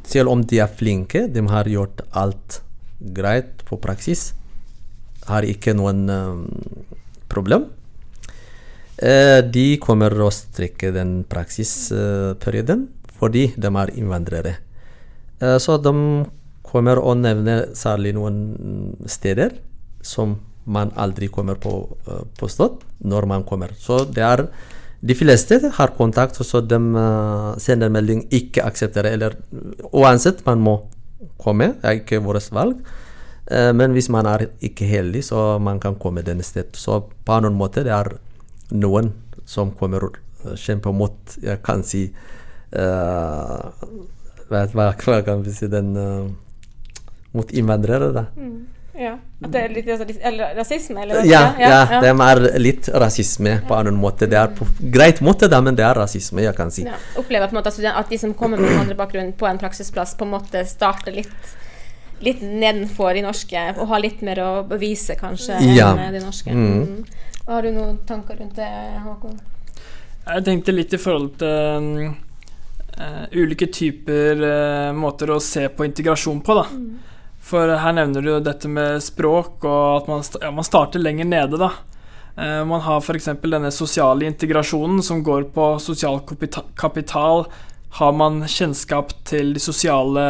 [0.06, 2.60] Selv om de er flinke, de har gjort alt
[3.00, 4.32] greit på praksis.
[5.26, 6.44] Har ikke noen um,
[7.28, 7.66] problem.
[9.02, 12.86] Uh, de kommer å strekke den praksisperioden
[13.18, 14.54] fordi de er innvandrere.
[15.42, 15.92] Uh, så de
[16.62, 19.58] kommer å nevne særlig noen steder
[20.02, 21.74] som man aldri kommer på
[22.06, 23.74] uh, påstått når man kommer.
[23.74, 24.46] Så det er
[25.02, 29.34] de fleste har kontakt, så de uh, sender melding 'ikke akseptere', eller
[29.92, 30.76] uansett, man må
[31.38, 31.74] komme.
[31.82, 32.76] Det er ikke vårt valg.
[33.50, 36.76] Uh, men hvis man er ikke heldig, så man kan komme denne stedet.
[36.76, 38.12] Så på noen måte det er
[38.70, 39.12] noen
[39.44, 40.16] som kommer og
[40.56, 42.12] kjempe mot Jeg kan si
[42.74, 43.70] uh,
[44.48, 45.96] hva, kan vi si den
[47.32, 48.26] Mot innvandrere, da.
[48.36, 48.66] Mm.
[48.98, 49.14] Ja.
[49.42, 51.02] At det er litt eller, rasisme?
[51.02, 54.28] Eller ja, ja, ja, det er litt rasisme på en annen måte.
[54.28, 56.84] Det er på greit måte, da, men det er rasisme, jeg kan si.
[56.86, 56.98] Ja.
[57.20, 60.28] Opplever på en måte at de som kommer med andre bakgrunn på en praksisplass, på
[60.28, 61.52] en måte starter litt
[62.22, 65.90] litt nedenfor de norske og har litt mer å bevise, kanskje, ja.
[65.98, 66.52] enn de norske.
[66.54, 66.74] Mm.
[66.78, 67.30] Mm.
[67.48, 68.68] Har du noen tanker rundt det,
[69.02, 69.40] Håkon?
[70.22, 71.88] Jeg tenkte litt i forhold til
[72.94, 76.68] uh, ulike typer uh, måter å se på integrasjon på, da.
[76.70, 76.92] Mm.
[77.42, 81.26] For her nevner du jo dette med språk, og at man, ja, man starter lenger
[81.28, 81.72] nede, da.
[82.36, 83.28] Eh, man har f.eks.
[83.42, 86.20] denne sosiale integrasjonen som går på sosial
[86.78, 87.46] kapital.
[87.98, 90.24] Har man kjennskap til de sosiale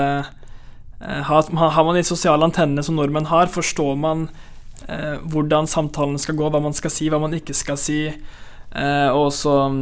[0.98, 4.29] eh, har, man de sosiale antennene som nordmenn har, forstår man
[4.88, 8.07] eh, hvordan samtalen skal gå, hva man skal si, hva man ikke skal si.
[8.72, 9.81] Og også mm,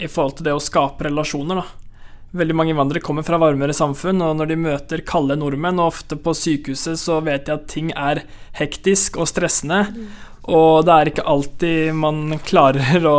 [0.00, 1.87] i forhold til det å skape relasjoner, da.
[2.36, 6.18] Veldig mange innvandrere kommer fra varmere samfunn, og når de møter kalde nordmenn, og ofte
[6.20, 8.20] på sykehuset, så vet de at ting er
[8.58, 9.86] hektisk og stressende.
[9.88, 10.10] Mm.
[10.52, 13.18] Og det er ikke alltid man klarer å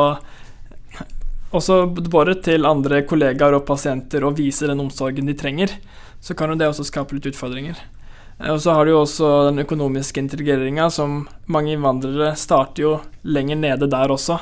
[1.50, 5.72] Også både til andre kollegaer og pasienter å vise den omsorgen de trenger.
[6.22, 7.80] Så kan jo det også skape litt utfordringer.
[8.38, 12.94] Eh, og så har du jo også den økonomiske integreringa, som mange innvandrere starter jo
[13.26, 14.38] lenger nede der også.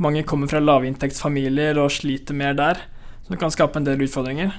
[0.00, 2.80] Mange kommer fra lavinntektsfamilier og sliter mer der
[3.26, 4.54] som kan skape en del utfordringer.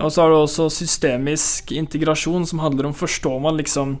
[0.00, 3.98] Og så har du også systemisk integrasjon, som handler om forstår man liksom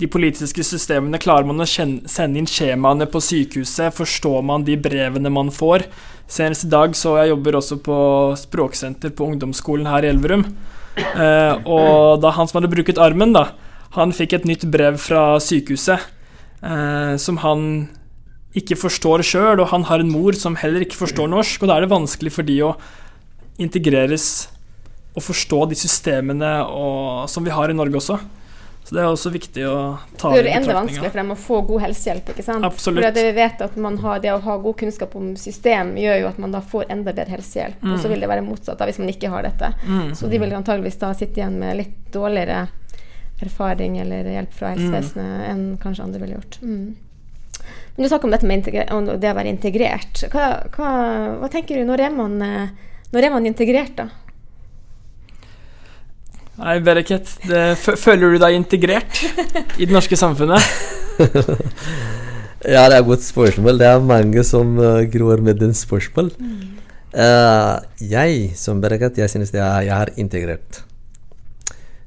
[0.00, 1.20] de politiske systemene?
[1.20, 3.94] Klarer man å sende inn skjemaene på sykehuset?
[3.94, 5.86] Forstår man de brevene man får?
[6.30, 7.98] Senest i dag så jeg jobber også på
[8.38, 10.46] språksenter på ungdomsskolen her i Elverum.
[10.98, 13.52] Eh, og da han som hadde bruket armen, da,
[13.94, 16.02] han fikk et nytt brev fra sykehuset
[16.66, 17.62] eh, som han
[18.56, 21.76] ikke forstår sjøl, og han har en mor som heller ikke forstår norsk, og da
[21.76, 22.74] er det vanskelig for de å
[23.60, 24.48] integreres
[25.14, 28.18] og forstå de systemene og, som vi har i Norge også.
[28.90, 29.74] Så det er også viktig å
[30.18, 30.32] ta i betraktninga.
[30.32, 32.30] Det gjør det enda vanskeligere for dem å få god helsehjelp.
[32.32, 32.66] ikke sant?
[32.66, 33.04] Absolutt.
[33.04, 36.40] For vi vet at har, Det å ha god kunnskap om system gjør jo at
[36.42, 37.82] man da får enda bedre helsehjelp.
[37.82, 37.92] Mm.
[37.92, 38.14] Og så mm.
[38.14, 39.70] vil det være motsatt da hvis man ikke har dette.
[39.86, 40.08] Mm.
[40.18, 42.64] Så de vil antageligvis da sitte igjen med litt dårligere
[43.40, 45.46] erfaring eller hjelp fra helsevesenet mm.
[45.52, 46.58] enn kanskje andre ville gjort.
[46.64, 46.88] Mm.
[48.00, 50.22] Men du snakker om dette med om det å være integrert.
[50.32, 50.90] Hva, hva,
[51.36, 51.82] hva tenker du?
[51.84, 54.06] Når er, man, eh, når er man integrert, da?
[56.62, 57.28] Nei, Bereket,
[57.76, 59.20] føler du deg integrert
[59.76, 60.64] i det norske samfunnet?
[62.72, 63.76] ja, det er et godt spørsmål.
[63.84, 66.32] Det er mange som uh, gror med den spørsmål.
[66.40, 66.80] Mm.
[67.12, 70.80] Uh, jeg som Bereket, jeg synes jeg, jeg er integrert.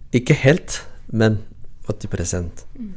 [0.10, 0.82] Ikke helt,
[1.14, 1.38] men
[1.86, 2.34] 80
[2.82, 2.92] mm.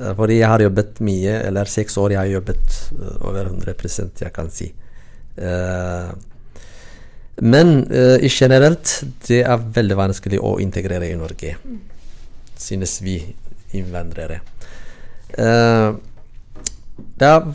[0.00, 4.24] Eh, fordi jeg har jobbet mye, eller seks år jeg har jobbet eh, over 100
[4.24, 4.72] jeg kan si.
[5.40, 6.10] Uh,
[7.40, 7.86] men
[8.28, 8.90] generelt,
[9.24, 11.54] det er veldig vanskelig å integrere i Norge,
[12.60, 13.14] synes vi
[13.72, 14.42] innvandrere.
[15.30, 17.48] Det er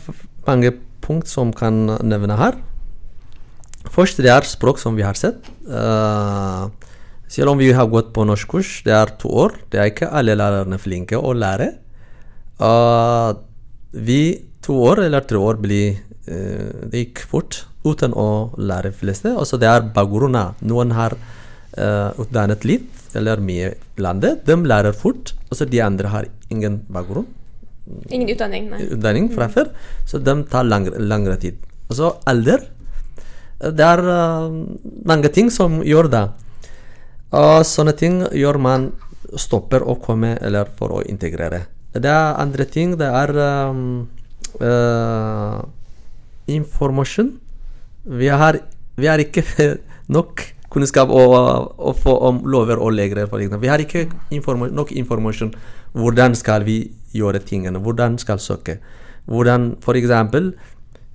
[0.48, 0.72] mange
[1.04, 2.58] punkt som kan nevne her.
[3.94, 5.38] Først det er språk, som vi har sett.
[7.30, 9.54] Selv om vi har gått på norskkurs, det er to år.
[9.70, 11.76] Det er ikke alle lærerne flinke å lære.
[12.60, 13.36] Uh,
[13.92, 14.20] vi
[14.64, 19.34] to år eller tre år blir uh, Det gikk fort uten å lære fleste.
[19.36, 20.56] Også det er bakgrunnen.
[20.66, 25.34] Noen har uh, utdannet litt eller mye landet, de lærer fort.
[25.52, 27.28] Også de andre har ingen bakgrunn,
[28.10, 28.80] Ingen utdanning, nei.
[28.96, 29.68] utdanning fra før,
[30.10, 31.60] så de tar langre, langere tid.
[31.86, 32.64] Og så alder.
[33.60, 34.50] eh, Det er uh,
[35.06, 36.24] mange ting som gjør det.
[37.30, 38.90] Og sånne ting gjør man
[39.38, 41.62] stopper å komme eller for å integrere.
[42.02, 42.96] Det er andre ting.
[42.98, 43.32] Det er
[43.70, 44.08] um,
[44.60, 45.62] uh,
[46.46, 47.32] informasjon.
[48.04, 48.28] Vi
[48.96, 49.44] vi har ikke
[50.16, 51.24] nok kunnskap å,
[51.76, 53.58] å få om lover og regler.
[53.60, 55.54] Vi har ikke informa nok informasjon.
[55.96, 56.80] Hvordan skal vi
[57.16, 57.80] gjøre tingene?
[57.80, 58.78] Hvordan skal søke?
[59.26, 60.52] Hvordan, eksempel,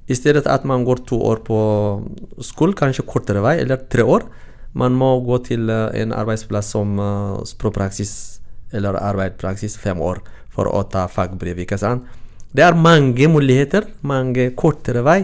[0.09, 1.59] i stedet at man går to år på
[2.43, 4.25] skole, kanskje kortere vei, eller tre år,
[4.73, 8.13] man må gå til eh, en arbeidsplass som uh, språkpraksis
[8.71, 11.63] eller arbeidspraksis fem år for å ta fagbrev.
[11.63, 12.05] ikke sant?
[12.51, 15.21] Det er mange muligheter, mange kortere vei,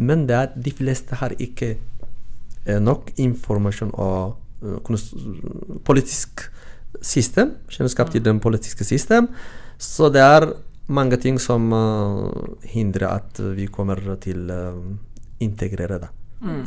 [0.00, 6.46] men det er, de fleste har ikke eh, nok informasjon og eh, politisk
[7.04, 9.28] system, kjennskap til det politiske system.
[9.76, 10.48] Så det er
[10.88, 14.62] mange ting som eh, hindrer at vi kommer til å
[15.40, 16.14] integrere det,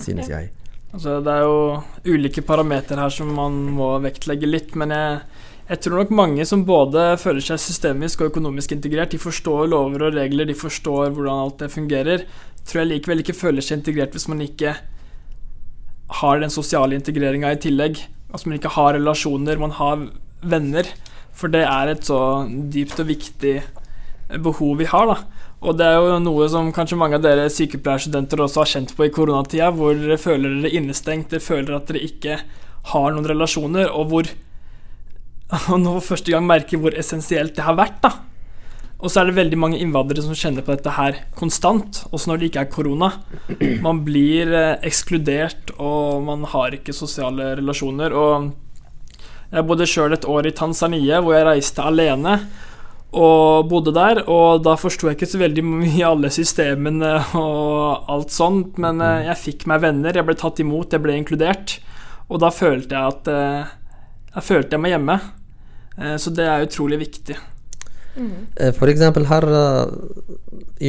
[0.02, 0.52] synes jeg.
[0.94, 5.22] Altså, det er jo ulike parametere her som man må vektlegge litt, men jeg,
[5.70, 10.10] jeg tror nok mange som både føler seg systemisk og økonomisk integrert, de forstår lover
[10.10, 12.26] og regler, de forstår hvordan alt det fungerer,
[12.68, 14.76] tror jeg likevel ikke føler seg integrert hvis man ikke
[16.20, 18.02] har den sosiale integreringa i tillegg.
[18.34, 20.04] Altså man ikke har relasjoner, man har
[20.44, 20.90] venner.
[21.34, 22.20] For det er et så
[22.74, 23.56] dypt og viktig
[24.44, 25.48] behov vi har, da.
[25.64, 29.08] Og det er jo noe som kanskje mange av dere sykepleierstudenter også har kjent på
[29.08, 32.40] i koronatida, hvor dere føler dere innestengt, dere føler at dere ikke
[32.92, 34.28] har noen relasjoner, og hvor
[35.74, 38.16] Og nå for første gang merker hvor essensielt det har vært, da.
[39.04, 42.40] Og så er det veldig mange innvandrere som kjenner på dette her konstant, også når
[42.40, 43.10] det ikke er korona.
[43.84, 48.16] Man blir eh, ekskludert, og man har ikke sosiale relasjoner.
[48.16, 48.54] Og
[49.52, 52.38] jeg bodde sjøl et år i Tanzania, hvor jeg reiste alene
[53.14, 54.24] og bodde der.
[54.32, 59.28] Og da forsto jeg ikke så veldig mye alle systemene og alt sånt, men eh,
[59.28, 61.78] jeg fikk meg venner, jeg ble tatt imot, jeg ble inkludert.
[62.32, 63.80] Og da følte jeg at eh,
[64.34, 65.22] Jeg følte jeg meg hjemme.
[65.98, 67.38] Eh, Så det er utrolig viktig.
[68.14, 68.48] Mm.
[68.78, 69.92] For eksempel her eh,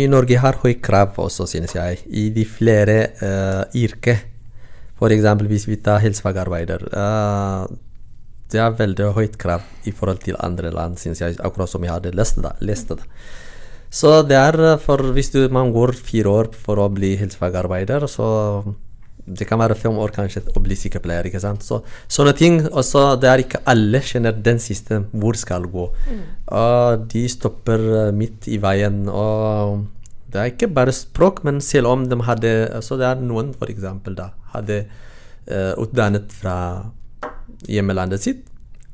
[0.03, 4.19] i Norge har høy krav også, synes jeg, i de flere uh, yrker.
[4.99, 6.85] For eksempel hvis vi tar helsefagarbeider.
[6.93, 7.77] Uh,
[8.53, 11.95] det er veldig høyt krav i forhold til andre land, synes jeg, akkurat som jeg
[11.95, 12.53] hadde lest det.
[12.61, 13.01] Lest det.
[13.95, 18.07] Så det er eh, for hvis du, man går fire år for å bli helsefagarbeider,
[18.11, 18.27] så
[19.27, 21.27] det kan være fem år kanskje å bli sykepleier.
[21.29, 21.65] ikke sant?
[21.65, 22.61] Så, sånne ting.
[22.69, 25.89] også Det er ikke alle kjenner den siste hvor skal gå.
[26.53, 29.05] Og de stopper eh, midt i veien.
[29.09, 29.87] Og
[30.33, 33.71] det er ikke bare språk, men selv om de hadde altså Det er noen for
[33.71, 34.81] eksempel da hadde
[35.51, 36.57] uh, utdannet fra
[37.71, 38.43] hjemmelandet sitt,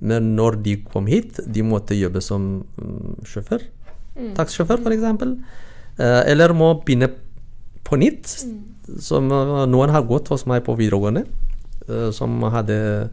[0.01, 3.65] men når de kom hit, de måtte jobbe som um, sjåfør.
[4.37, 5.35] Taxisjåfør, for eksempel.
[6.01, 7.11] Eh, eller må begynne
[7.91, 8.31] på nytt.
[9.03, 11.27] Som noen har gått hos meg på videregående,
[11.89, 13.11] eh, som hadde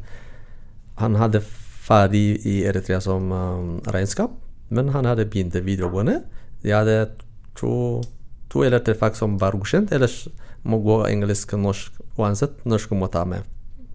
[0.98, 1.44] Han hadde
[1.88, 4.32] ferdig i Eritrea som eh, regnskap,
[4.74, 6.24] men han hadde begynt videregående.
[6.64, 7.12] De hadde
[7.60, 8.02] to,
[8.50, 10.26] to eller tre fag som var godkjent, ellers
[10.66, 12.66] må gå engelsk og norsk uansett.
[12.66, 13.46] Norsk må ta med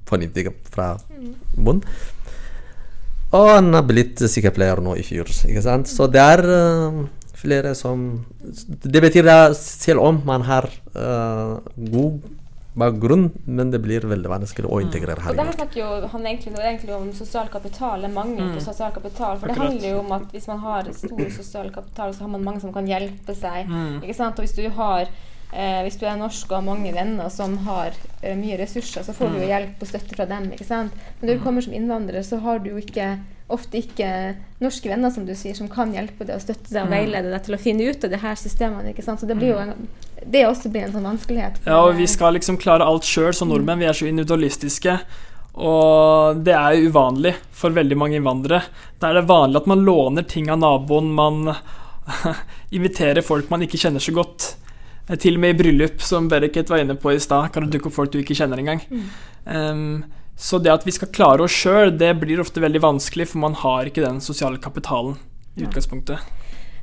[0.07, 0.39] på nytt
[0.71, 0.95] fra
[1.57, 1.83] bunn.
[3.33, 5.89] Og han har blitt sykepleier nå i fjor, ikke sant.
[5.89, 7.03] Så det er eh,
[7.43, 8.07] flere som
[8.65, 12.23] Det betyr at selv om man har uh, god
[12.73, 16.55] bakgrunn, men det blir veldig vanskelig å integrere her Og her snakker jo han egentlig,
[16.55, 19.37] det er egentlig om sosial kapital, eller mangel på sosial kapital.
[19.41, 22.47] For det handler jo om at hvis man har stor sosial kapital, så har man
[22.47, 23.69] mange som kan hjelpe seg.
[23.69, 24.01] Mm.
[24.01, 24.41] Ikke sant?
[24.41, 25.13] Og hvis du har
[25.53, 29.15] eh, hvis du er norsk og har mange venner som har eh, mye ressurser, så
[29.17, 30.51] får du jo hjelp og støtte fra dem.
[30.53, 30.97] ikke sant?
[31.21, 33.15] Men når du kommer som innvandrer, så har du jo ikke
[33.53, 34.09] ofte ikke
[34.63, 37.43] norske venner som du sier, som kan hjelpe deg og støtte deg og veilede deg
[37.45, 38.93] til å finne ut av de her systemene.
[38.93, 39.21] ikke sant?
[39.21, 39.75] Så det blir jo en,
[40.25, 41.61] det også blir en sånn vanskelighet.
[41.67, 43.83] Ja, og vi skal liksom klare alt sjøl som nordmenn.
[43.83, 44.97] Vi er så individualistiske.
[45.53, 48.63] Og det er jo uvanlig for veldig mange innvandrere.
[48.99, 51.53] Da er det vanlig at man låner ting av naboen, man
[52.77, 54.55] inviterer folk man ikke kjenner så godt.
[55.09, 57.77] Eh, Til og med i bryllup, som Bereket var inne på i stad, kan det
[57.77, 58.83] dukke opp folk du ikke kjenner engang.
[59.45, 60.05] Um,
[60.39, 63.59] så det at vi skal klare oss sjøl, det blir ofte veldig vanskelig, for man
[63.59, 65.19] har ikke den sosiale kapitalen
[65.57, 66.23] i utgangspunktet.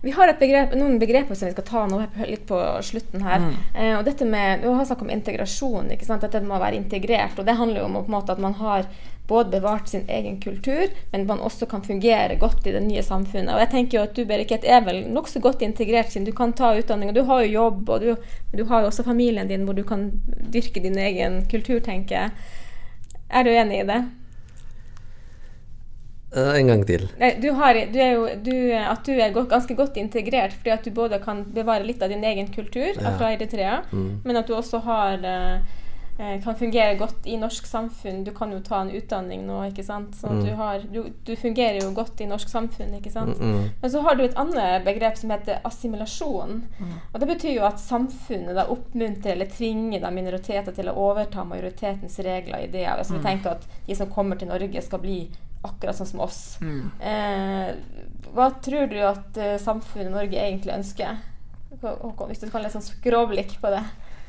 [0.02, 3.41] Vi har begrep, noen begreper som vi skal ta nå litt på slutten her.
[3.76, 5.91] Eh, og dette med, Du har snakket om integrasjon.
[5.91, 6.22] ikke sant?
[6.22, 7.39] Dette med å være integrert.
[7.39, 8.86] og Det handler jo om på en måte at man har
[9.28, 13.54] både bevart sin egen kultur, men man også kan fungere godt i det nye samfunnet.
[13.54, 16.54] Og jeg tenker jo at Du Beriket, er vel nokså godt integrert, siden du kan
[16.54, 17.10] ta utdanning.
[17.10, 18.16] og Du har jo jobb, og du,
[18.56, 20.12] du har jo også familien din hvor du kan
[20.50, 22.32] dyrke din egen kultur, tenker jeg.
[23.30, 24.04] Er du enig i det?
[26.36, 27.07] Eh, en gang til.
[27.19, 30.84] Nei, du har, du er jo, du, at du er ganske godt integrert, fordi at
[30.86, 33.17] du både kan bevare litt av din egen kultur Ja.
[33.17, 34.21] fra Eritrea, Mm.
[34.23, 35.59] men at du også har eh,
[36.19, 38.23] eh, kan fungere godt i norsk samfunn.
[38.25, 40.13] Du kan jo ta en utdanning nå, ikke sant.
[40.15, 40.43] Så Mm.
[40.45, 43.39] du, har, du, du fungerer jo godt i norsk samfunn, ikke sant.
[43.39, 43.69] Mm, mm.
[43.82, 46.61] Men så har du et annet begrep som heter assimilasjon.
[47.13, 51.43] Og Det betyr jo at samfunnet da oppmuntrer eller tvinger da minoriteter til å overta
[51.43, 52.97] majoritetens regler og ideer.
[52.97, 55.30] Altså Vi tenker at de som kommer til Norge, skal bli
[55.66, 56.57] akkurat sånn som oss.
[56.62, 57.72] Eh,
[58.34, 61.18] hva tror du at uh, samfunnet Norge egentlig ønsker?
[61.82, 63.84] Håkon, hvis du kan litt sånn skråblikk på det.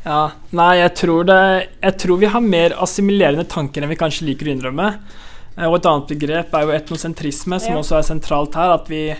[0.04, 1.40] Ja, nei, jeg tror det
[1.82, 4.86] Jeg tror vi har mer assimilerende tanker enn vi kanskje liker å innrømme.
[5.56, 7.80] Eh, Og et annet begrep er jo etnosentrisme, som Ja.
[7.82, 8.70] også er sentralt her.
[8.74, 9.16] At vi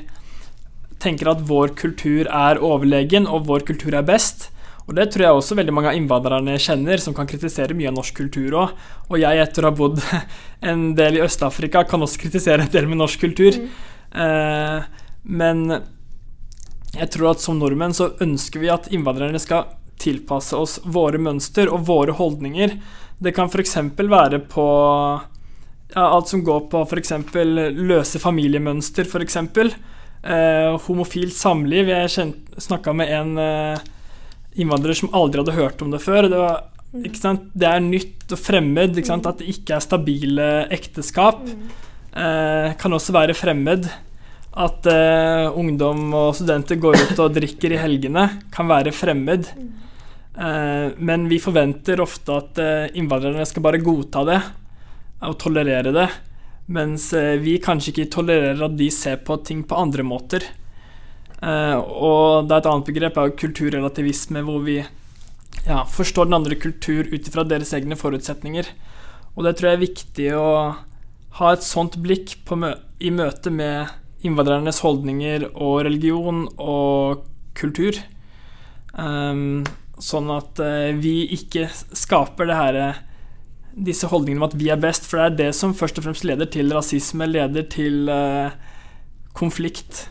[1.00, 4.50] tenker at vår kultur er overlegen, og vår kultur er best.
[4.88, 7.98] Og det tror jeg også veldig mange av innvandrerne kjenner, som kan kritisere mye av
[7.98, 8.74] norsk kultur òg.
[9.10, 10.00] Og jeg, etter å ha bodd
[10.72, 13.60] en del i Øst-Afrika, kan også kritisere en del med norsk kultur.
[14.10, 14.88] Eh,
[15.30, 15.66] men
[16.96, 19.68] jeg tror at som nordmenn så ønsker vi at innvandrerne skal
[20.00, 22.74] tilpasse oss våre mønster og våre holdninger.
[23.20, 23.76] Det kan f.eks.
[24.00, 24.66] være på
[25.94, 27.12] ja, alt som går på f.eks.
[27.76, 29.38] løse familiemønster, f.eks.
[30.20, 31.92] Eh, homofilt samliv.
[31.92, 33.88] Jeg snakka med en eh,
[34.58, 36.28] innvandrer som aldri hadde hørt om det før.
[36.30, 36.62] Det, var,
[37.18, 37.48] sant?
[37.54, 38.98] det er nytt og fremmed.
[39.06, 39.28] Sant?
[39.28, 41.44] At det ikke er stabile ekteskap.
[41.46, 43.90] Eh, kan også være fremmed.
[44.50, 49.46] At eh, ungdom og studenter går ut og drikker i helgene, kan være fremmed.
[50.40, 54.40] Eh, men vi forventer ofte at eh, innvandrerne skal bare godta det
[55.26, 56.08] og tolerere det.
[56.70, 60.46] Mens eh, vi kanskje ikke tolererer at de ser på ting på andre måter.
[61.40, 64.78] Eh, og det er et annet begrep er jo kulturrelativisme, hvor vi
[65.64, 68.68] ja, forstår den andre kultur ut ifra deres egne forutsetninger.
[69.36, 70.50] Og det tror jeg er viktig å
[71.40, 73.88] ha et sånt blikk mø i møte med
[74.26, 77.22] innvandrernes holdninger og religion og
[77.56, 77.96] kultur.
[78.92, 79.62] Um,
[80.00, 82.80] sånn at uh, vi ikke skaper her,
[83.70, 86.26] disse holdningene om at vi er best, for det er det som først og fremst
[86.26, 88.52] leder til rasisme, leder til uh,
[89.38, 90.08] konflikt.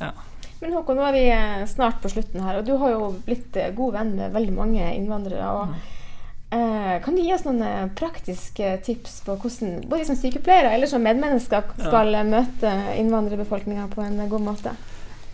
[0.00, 0.12] Ja.
[0.60, 3.56] Men Håkon, nå er vi eh, snart på slutten her, og du har jo blitt
[3.56, 5.48] eh, god venn med veldig mange innvandrere.
[5.56, 10.74] og eh, Kan du gi oss noen eh, praktiske tips på hvordan både som sykepleiere
[10.76, 12.26] eller som medmennesker skal ja.
[12.28, 14.76] møte innvandrerbefolkninga på en god måte?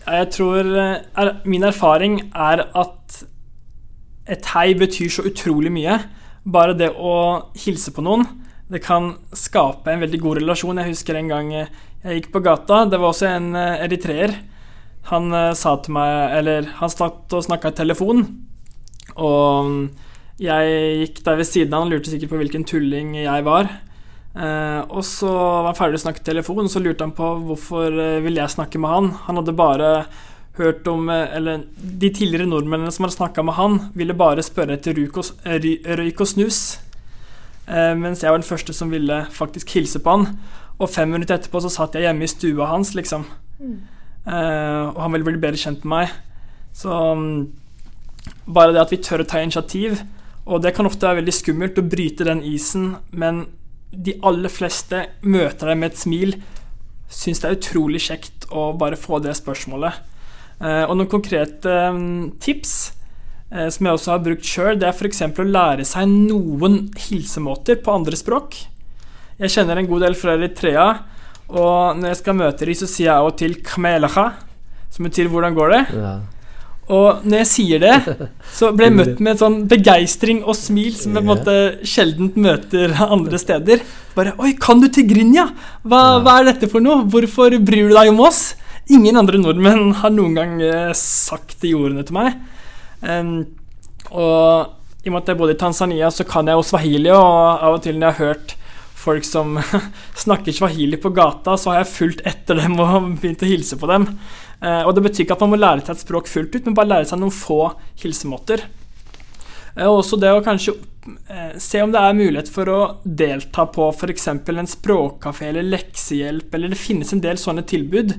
[0.07, 3.21] Jeg tror er, Min erfaring er at
[4.31, 5.99] et hei betyr så utrolig mye.
[6.47, 7.17] Bare det å
[7.59, 8.23] hilse på noen,
[8.71, 10.79] det kan skape en veldig god relasjon.
[10.79, 12.85] Jeg husker en gang jeg gikk på gata.
[12.87, 14.39] Det var også en eritreer.
[15.11, 18.25] Han uh, sa til meg Eller han satt og snakka i telefon,
[19.17, 19.71] og
[20.37, 23.71] jeg gikk der ved siden av han lurte sikkert på hvilken tulling jeg var.
[24.37, 27.95] Uh, og så var han ferdig å snakke i telefon, så lurte han på hvorfor
[27.95, 29.09] uh, ville jeg snakke med han.
[29.25, 29.91] Han hadde bare
[30.57, 34.97] hørt om Eller de tidligere nordmennene som hadde snakka med han, ville bare spørre etter
[34.97, 36.79] røyk og snus.
[37.67, 40.25] mens jeg var den første som ville faktisk hilse på han.
[40.79, 43.27] Og fem minutter etterpå så satt jeg hjemme i stua hans, liksom.
[43.61, 43.77] Mm.
[44.27, 46.15] Uh, og han vil bli bedre kjent med meg.
[46.75, 47.47] Så um,
[48.47, 50.01] bare det at vi tør å ta initiativ
[50.47, 53.45] Og det kan ofte være veldig skummelt å bryte den isen, men
[53.91, 56.35] de aller fleste møter deg med et smil.
[57.11, 59.97] Syns det er utrolig kjekt å bare få det spørsmålet.
[60.59, 62.73] Uh, og noen konkrete um, tips
[63.51, 65.23] uh, som jeg også har brukt sjøl, det er f.eks.
[65.27, 68.59] å lære seg noen hilsemåter på andre språk.
[69.37, 70.87] Jeg kjenner en god del fra Eritrea.
[71.47, 74.31] Og når jeg skal møte dem, så sier jeg av og til Kmelacha
[74.91, 75.93] som betyr 'hvordan går det'?
[75.93, 76.19] Ja.
[76.87, 77.95] Og når jeg sier det,
[78.57, 82.31] så blir jeg møtt med sånn begeistring og smil som jeg på en måte sjelden
[82.35, 83.83] møter andre steder.
[84.15, 85.49] Bare 'Oi, kan du Tigrinja?
[85.83, 87.03] Hva, hva er dette for noe?
[87.03, 88.55] Hvorfor bryr du deg om oss?'
[88.89, 92.37] Ingen andre nordmenn har noen gang uh, sagt de ordene til meg.
[93.03, 93.45] Um,
[94.11, 94.71] og
[95.03, 97.75] i og med at jeg bodde i Tanzania, så kan jeg jo swahili, og av
[97.75, 98.55] og til når jeg har hørt
[99.07, 99.59] folk som
[100.15, 103.89] snakker swahili på gata, så har jeg fulgt etter dem og begynt å hilse på
[103.91, 104.09] dem.
[104.61, 106.77] Eh, og Det betyr ikke at man må lære seg et språk fullt ut, men
[106.77, 107.61] bare lære seg noen få
[108.01, 108.65] hilsemåter.
[109.75, 110.75] Eh, og også det å kanskje
[111.29, 114.27] eh, se om det er mulighet for å delta på f.eks.
[114.33, 118.17] en språkkafé eller leksehjelp, eller det finnes en del sånne tilbud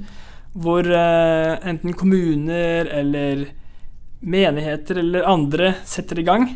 [0.59, 3.45] hvor enten kommuner eller
[4.25, 6.47] menigheter eller andre setter i gang,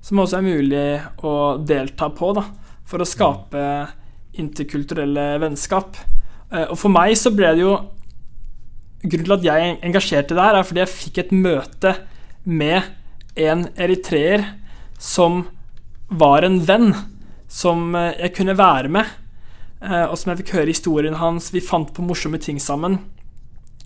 [0.00, 0.84] som også er mulig
[1.26, 2.30] å delta på.
[2.38, 2.46] da
[2.92, 3.64] for å skape
[4.38, 5.96] interkulturelle vennskap.
[6.52, 7.74] Eh, og for meg så ble det jo
[9.02, 11.90] Grunnen til at jeg engasjerte der, er fordi jeg fikk et møte
[12.46, 12.84] med
[13.34, 14.44] en eritreer
[15.02, 15.40] som
[16.06, 16.92] var en venn,
[17.50, 19.10] som eh, jeg kunne være med.
[19.82, 21.50] eh, og som jeg fikk høre historien hans.
[21.50, 23.00] Vi fant på morsomme ting sammen.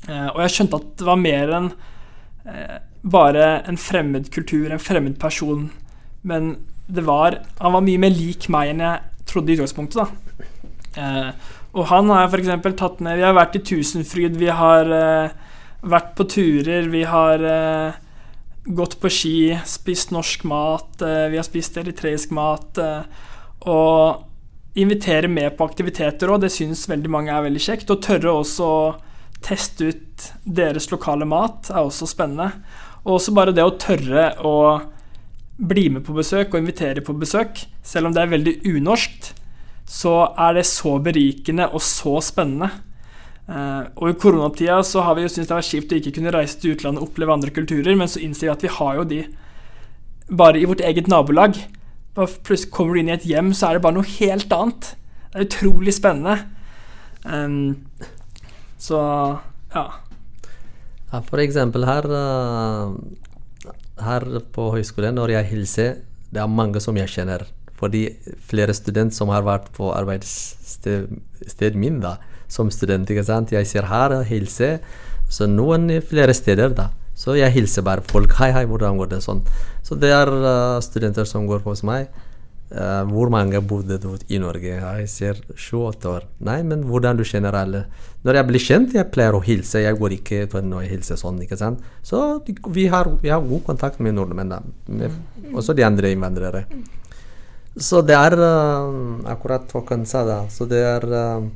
[0.07, 1.70] Og jeg skjønte at det var mer enn
[3.02, 5.70] bare en fremmed kultur, en fremmed person.
[6.22, 6.52] Men
[6.87, 10.47] det var Han var mye mer lik meg enn jeg trodde i utgangspunktet, da.
[10.97, 11.30] Eh,
[11.76, 12.76] og han har jeg f.eks.
[12.78, 15.34] tatt med Vi har vært i Tusenfryd, vi har eh,
[15.84, 17.99] vært på turer, vi har eh,
[18.66, 22.78] gått på ski, spist norsk mat, eh, vi har spist eritreisk mat.
[22.78, 23.03] Eh,
[23.66, 27.93] og invitere med på aktiviteter òg, det syns veldig mange er veldig kjekt.
[27.93, 28.80] Og tørre også å
[29.45, 32.51] teste ut deres lokale mat er også spennende.
[33.05, 34.57] Og også bare det å tørre å
[35.57, 39.32] bli med på besøk og invitere på besøk, selv om det er veldig unorskt,
[39.86, 42.70] så er det så berikende og så spennende.
[43.46, 46.32] Uh, og i koronatida så har vi jo syntes det var kjipt å ikke kunne
[46.34, 49.04] reise til utlandet og oppleve andre kulturer, men så innser vi at vi har jo
[49.07, 49.20] de
[50.26, 51.61] bare i vårt eget nabolag.
[52.16, 54.90] Plutselig kommer du inn i et hjem, så er det bare noe helt annet.
[55.30, 56.40] Det er utrolig spennende.
[57.22, 57.86] Um,
[58.82, 58.98] så
[59.74, 59.84] ja.
[61.12, 61.20] ja.
[61.30, 62.96] For eksempel her uh,
[64.03, 65.94] Her på høyskolen, når jeg hilser,
[66.32, 67.47] det er mange som jeg kjenner.
[67.76, 68.09] Fordi
[68.49, 72.16] flere studenter som har vært på arbeidsstedet min da,
[72.49, 73.11] som student.
[73.11, 73.53] ikke sant?
[73.53, 74.78] Jeg ser her og hilser.
[75.28, 76.90] Så noen flere steder, da.
[77.16, 78.32] Så jeg hilser bare folk.
[78.32, 79.42] 'Hei, hei, hvordan går det?' sånn.
[79.82, 82.09] Så det er uh, studenter som går hos meg.
[82.67, 84.73] Uh, hvor mange bodde du i Norge?
[84.75, 86.25] Jeg ser sju-åtte år.
[86.43, 87.85] Nei, men hvordan du kjenner alle?
[88.27, 89.85] Når jeg blir kjent, jeg pleier å hilse.
[89.85, 91.85] Jeg går ikke til å hilse sånn, ikke sant.
[92.03, 92.41] Så
[92.75, 94.57] vi har, vi har god kontakt med nordmenn.
[94.91, 95.14] Med,
[95.55, 96.64] også de andre innvandrere.
[97.79, 100.41] Så det er uh, akkurat Håkon sa, da.
[100.51, 101.47] Så det er uh,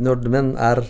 [0.00, 0.84] Nordmenn er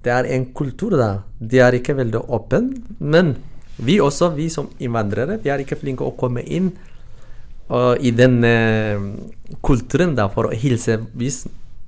[0.00, 1.24] Det er en kultur, da.
[1.40, 2.78] De er ikke veldig åpne.
[3.02, 3.34] Men
[3.82, 6.70] vi også, vi som innvandrere, vi er ikke flinke å komme inn
[7.70, 8.40] uh, i den
[9.62, 10.98] kulturen da, for å hilse.
[11.14, 11.44] Hvis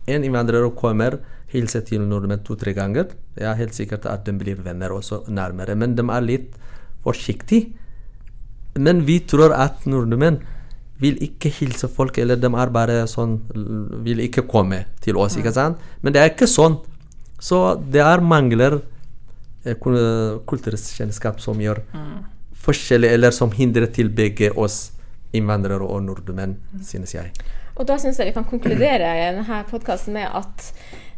[0.06, 1.18] en innvandrer kommer
[1.52, 5.76] hilser til nordmenn to-tre ganger, det er helt sikkert at de blir venner også nærmere.
[5.78, 6.56] Men de er litt
[7.04, 7.72] forsiktige.
[8.78, 10.40] Men vi tror at nordmenn
[11.02, 13.40] vil ikke hilse folk, eller de er bare sånn
[14.06, 15.80] Vil ikke komme til oss, ikke sant?
[16.00, 16.78] Men det er ikke sånn.
[17.42, 17.58] Så
[17.90, 18.78] det er mangler
[19.66, 19.74] eh,
[20.46, 22.18] kulturkjennskap som gjør mm.
[22.64, 24.91] forskjellig, eller som hindrer til begge oss
[25.32, 27.32] innvandrere og nordmenn, synes jeg.
[27.76, 30.68] Og da syns jeg vi kan konkludere i denne podkasten med at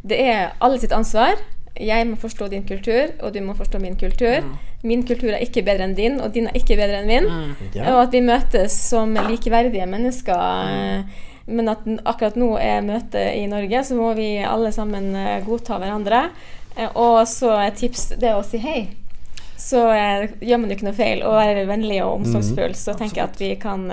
[0.05, 1.35] det er alle sitt ansvar
[1.75, 4.39] jeg må forstå din kultur, og du må forstå min kultur.
[4.41, 4.51] Mm.
[4.87, 7.27] Min kultur er ikke bedre enn din, og din er ikke bedre enn min.
[7.27, 7.71] Mm.
[7.75, 7.89] Ja.
[7.93, 10.39] Og at vi møtes som likeverdige mennesker.
[10.71, 11.15] Mm.
[11.45, 15.77] Men at akkurat nå er møtet i Norge, så må vi alle sammen eh, godta
[15.81, 16.29] hverandre.
[16.77, 18.87] Eh, og så et tips det er å si hei.
[19.65, 22.75] Så eh, gjør man jo ikke noe feil, og være vennlig og omsorgsfull.
[22.75, 22.81] Mm.
[22.81, 23.87] Så tenker jeg at vi kan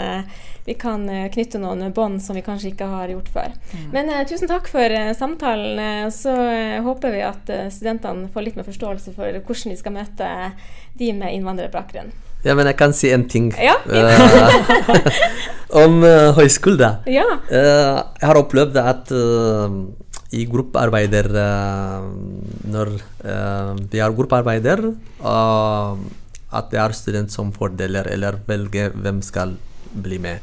[0.65, 3.55] vi kan eh, knytte noen bånd som vi kanskje ikke har gjort før.
[3.73, 3.87] Mm.
[3.95, 6.11] Men eh, tusen takk for uh, samtalen.
[6.15, 10.29] så uh, håper vi at studentene får litt mer forståelse for hvordan de skal møte
[10.99, 12.13] de med innvandrerbakgrunn.
[12.43, 13.77] Ja, men jeg kan si en ting ja.
[15.83, 16.97] om uh, høyskole.
[17.11, 17.27] Ja.
[17.51, 19.13] Uh, jeg har opplevd at
[20.33, 21.29] i gruppearbeider
[22.73, 22.91] Når
[23.93, 24.81] vi har gruppearbeider,
[26.53, 29.55] at det er studenter som fordeler eller velger hvem skal
[29.93, 30.41] bli med.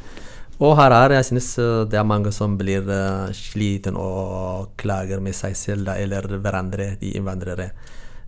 [0.60, 5.22] Og her er jeg synes eh, det er mange som blir uh, sliten og klager
[5.24, 7.70] med seg selv da, eller hverandre, de innvandrere.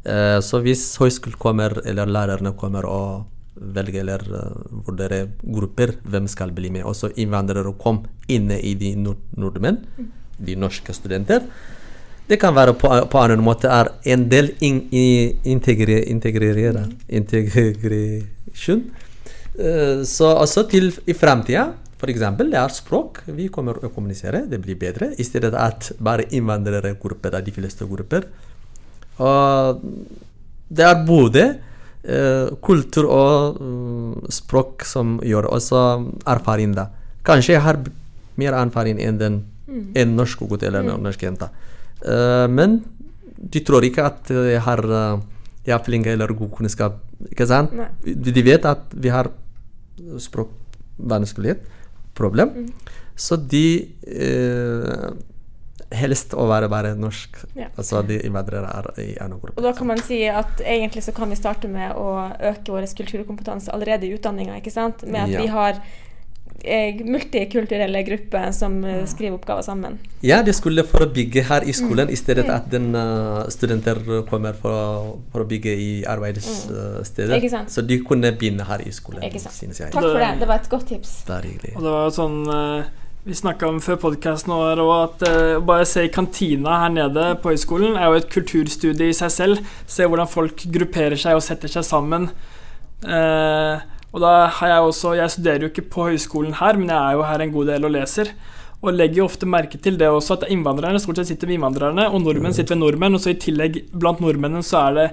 [0.05, 3.27] Uh, så hvis høyskolen kommer, eller lærerne kommer og
[3.75, 6.87] velger eller uh, vurderer grupper, hvem skal bli med?
[6.87, 9.83] Også innvandrere kom inne i de nord nordmenn,
[10.45, 11.45] de norske studenter.
[12.27, 18.83] Det kan være på, på annen måte er en del in, in, integre, integrere, integrasjon.
[19.59, 21.65] Eh, så også til i framtida,
[22.01, 22.23] f.eks.
[22.39, 23.21] det er språk.
[23.35, 25.11] Vi kommer å kommunisere, det blir bedre.
[25.19, 28.25] I stedet at bare innvandrergrupper er de fleste grupper.
[29.21, 29.83] Og
[30.71, 31.43] det er både
[32.07, 35.81] uh, kultur og uh, språk som gjør også
[36.31, 36.87] erfaring, da.
[37.27, 37.81] Kanskje jeg har
[38.39, 39.41] mer erfaring enn den
[39.71, 39.85] mm.
[40.03, 41.05] en norsk gutt eller en mm.
[41.07, 41.49] norsk jente.
[42.03, 42.81] Uh, men
[43.41, 44.85] de tror ikke at jeg har
[45.65, 47.01] jeg er flink eller god kunnskap.
[47.29, 47.73] Ikke sant?
[47.77, 47.89] Nei.
[48.01, 49.29] De vet at vi har
[50.21, 51.67] språkvanskelighet,
[52.17, 52.55] problem.
[52.55, 52.95] Mm.
[53.15, 53.65] Så de
[54.01, 55.11] eh,
[56.01, 57.43] helst å være bare norsk.
[57.59, 57.69] Ja.
[57.75, 59.57] Altså de innvandrere er i en gruppe.
[59.59, 62.89] Og da kan man si at egentlig så kan vi starte med å øke vår
[62.97, 65.05] kulturkompetanse allerede i utdanninga, ikke sant?
[65.05, 65.43] Med at ja.
[65.43, 66.10] vi har Eh,
[67.05, 69.97] multikulturelle grupper som eh, skriver oppgaver sammen.
[70.21, 72.13] Ja, det skulle for å bygge her i skolen, mm.
[72.13, 73.97] i stedet at den, uh, studenter
[74.29, 77.41] kommer for å, for å bygge i arbeidsstedet.
[77.41, 77.69] Mm.
[77.73, 79.25] Så de kunne begynne her i skolen.
[79.41, 79.89] synes jeg.
[79.93, 80.33] Takk for det.
[80.41, 81.15] Det var et godt tips.
[81.27, 81.77] Det er hyggelig.
[81.79, 82.91] Og det var sånn uh,
[83.23, 87.93] vi snakka om før podkasten at uh, bare se i kantina her nede på høyskolen
[87.93, 89.73] er jo et kulturstudie i seg selv.
[89.85, 92.31] Se hvordan folk grupperer seg og setter seg sammen.
[93.05, 93.77] Uh,
[94.11, 97.17] og da har jeg også Jeg studerer jo ikke på høyskolen her, men jeg er
[97.17, 98.33] jo her en god del og leser.
[98.81, 102.07] Og legger jo ofte merke til det også, at innvandrerne stort sett sitter med innvandrerne,
[102.09, 105.07] og nordmenn sitter ved nordmenn, og så i tillegg blant nordmennene så er det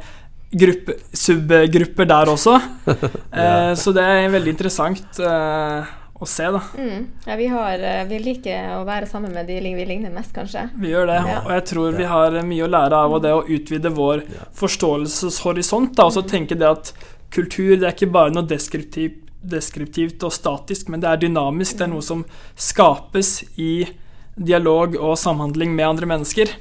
[0.59, 2.57] gruppe, subgrupper der også.
[3.43, 5.21] eh, så det er veldig interessant.
[5.21, 6.61] Eh, å se, da.
[6.75, 7.03] Mm.
[7.29, 10.65] Ja, vi, har, eh, vi, liker å være sammen med de vi ligner mest, kanskje.
[10.81, 11.37] Vi gjør det, ja.
[11.45, 14.25] og jeg tror vi har mye å lære av det å utvide vår
[14.59, 15.95] forståelseshorisont.
[15.95, 16.91] Da, og så tenke det at
[17.35, 21.79] kultur det er ikke bare noe deskriptivt, deskriptivt og statisk, men det er dynamisk.
[21.79, 22.25] Det er noe som
[22.59, 23.87] skapes i
[24.35, 26.53] dialog og samhandling med andre mennesker.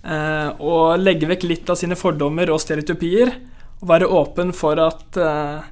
[0.00, 3.34] Eh, og legge vekk litt av sine fordommer og stereotypier,
[3.80, 5.68] og være åpen for at eh,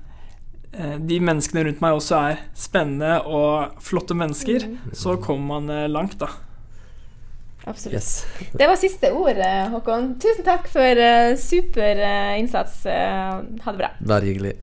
[0.72, 4.92] Eh, de menneskene rundt meg også er spennende og flotte mennesker, mm.
[4.96, 6.28] så kommer man eh, langt, da.
[7.64, 7.94] Absolutt.
[7.94, 8.26] Yes.
[8.52, 9.40] Det var siste ord,
[9.74, 10.14] Håkon.
[10.22, 12.80] Tusen takk for uh, super uh, innsats.
[12.86, 13.90] Uh, ha det bra.
[14.08, 14.54] Vær hyggelig.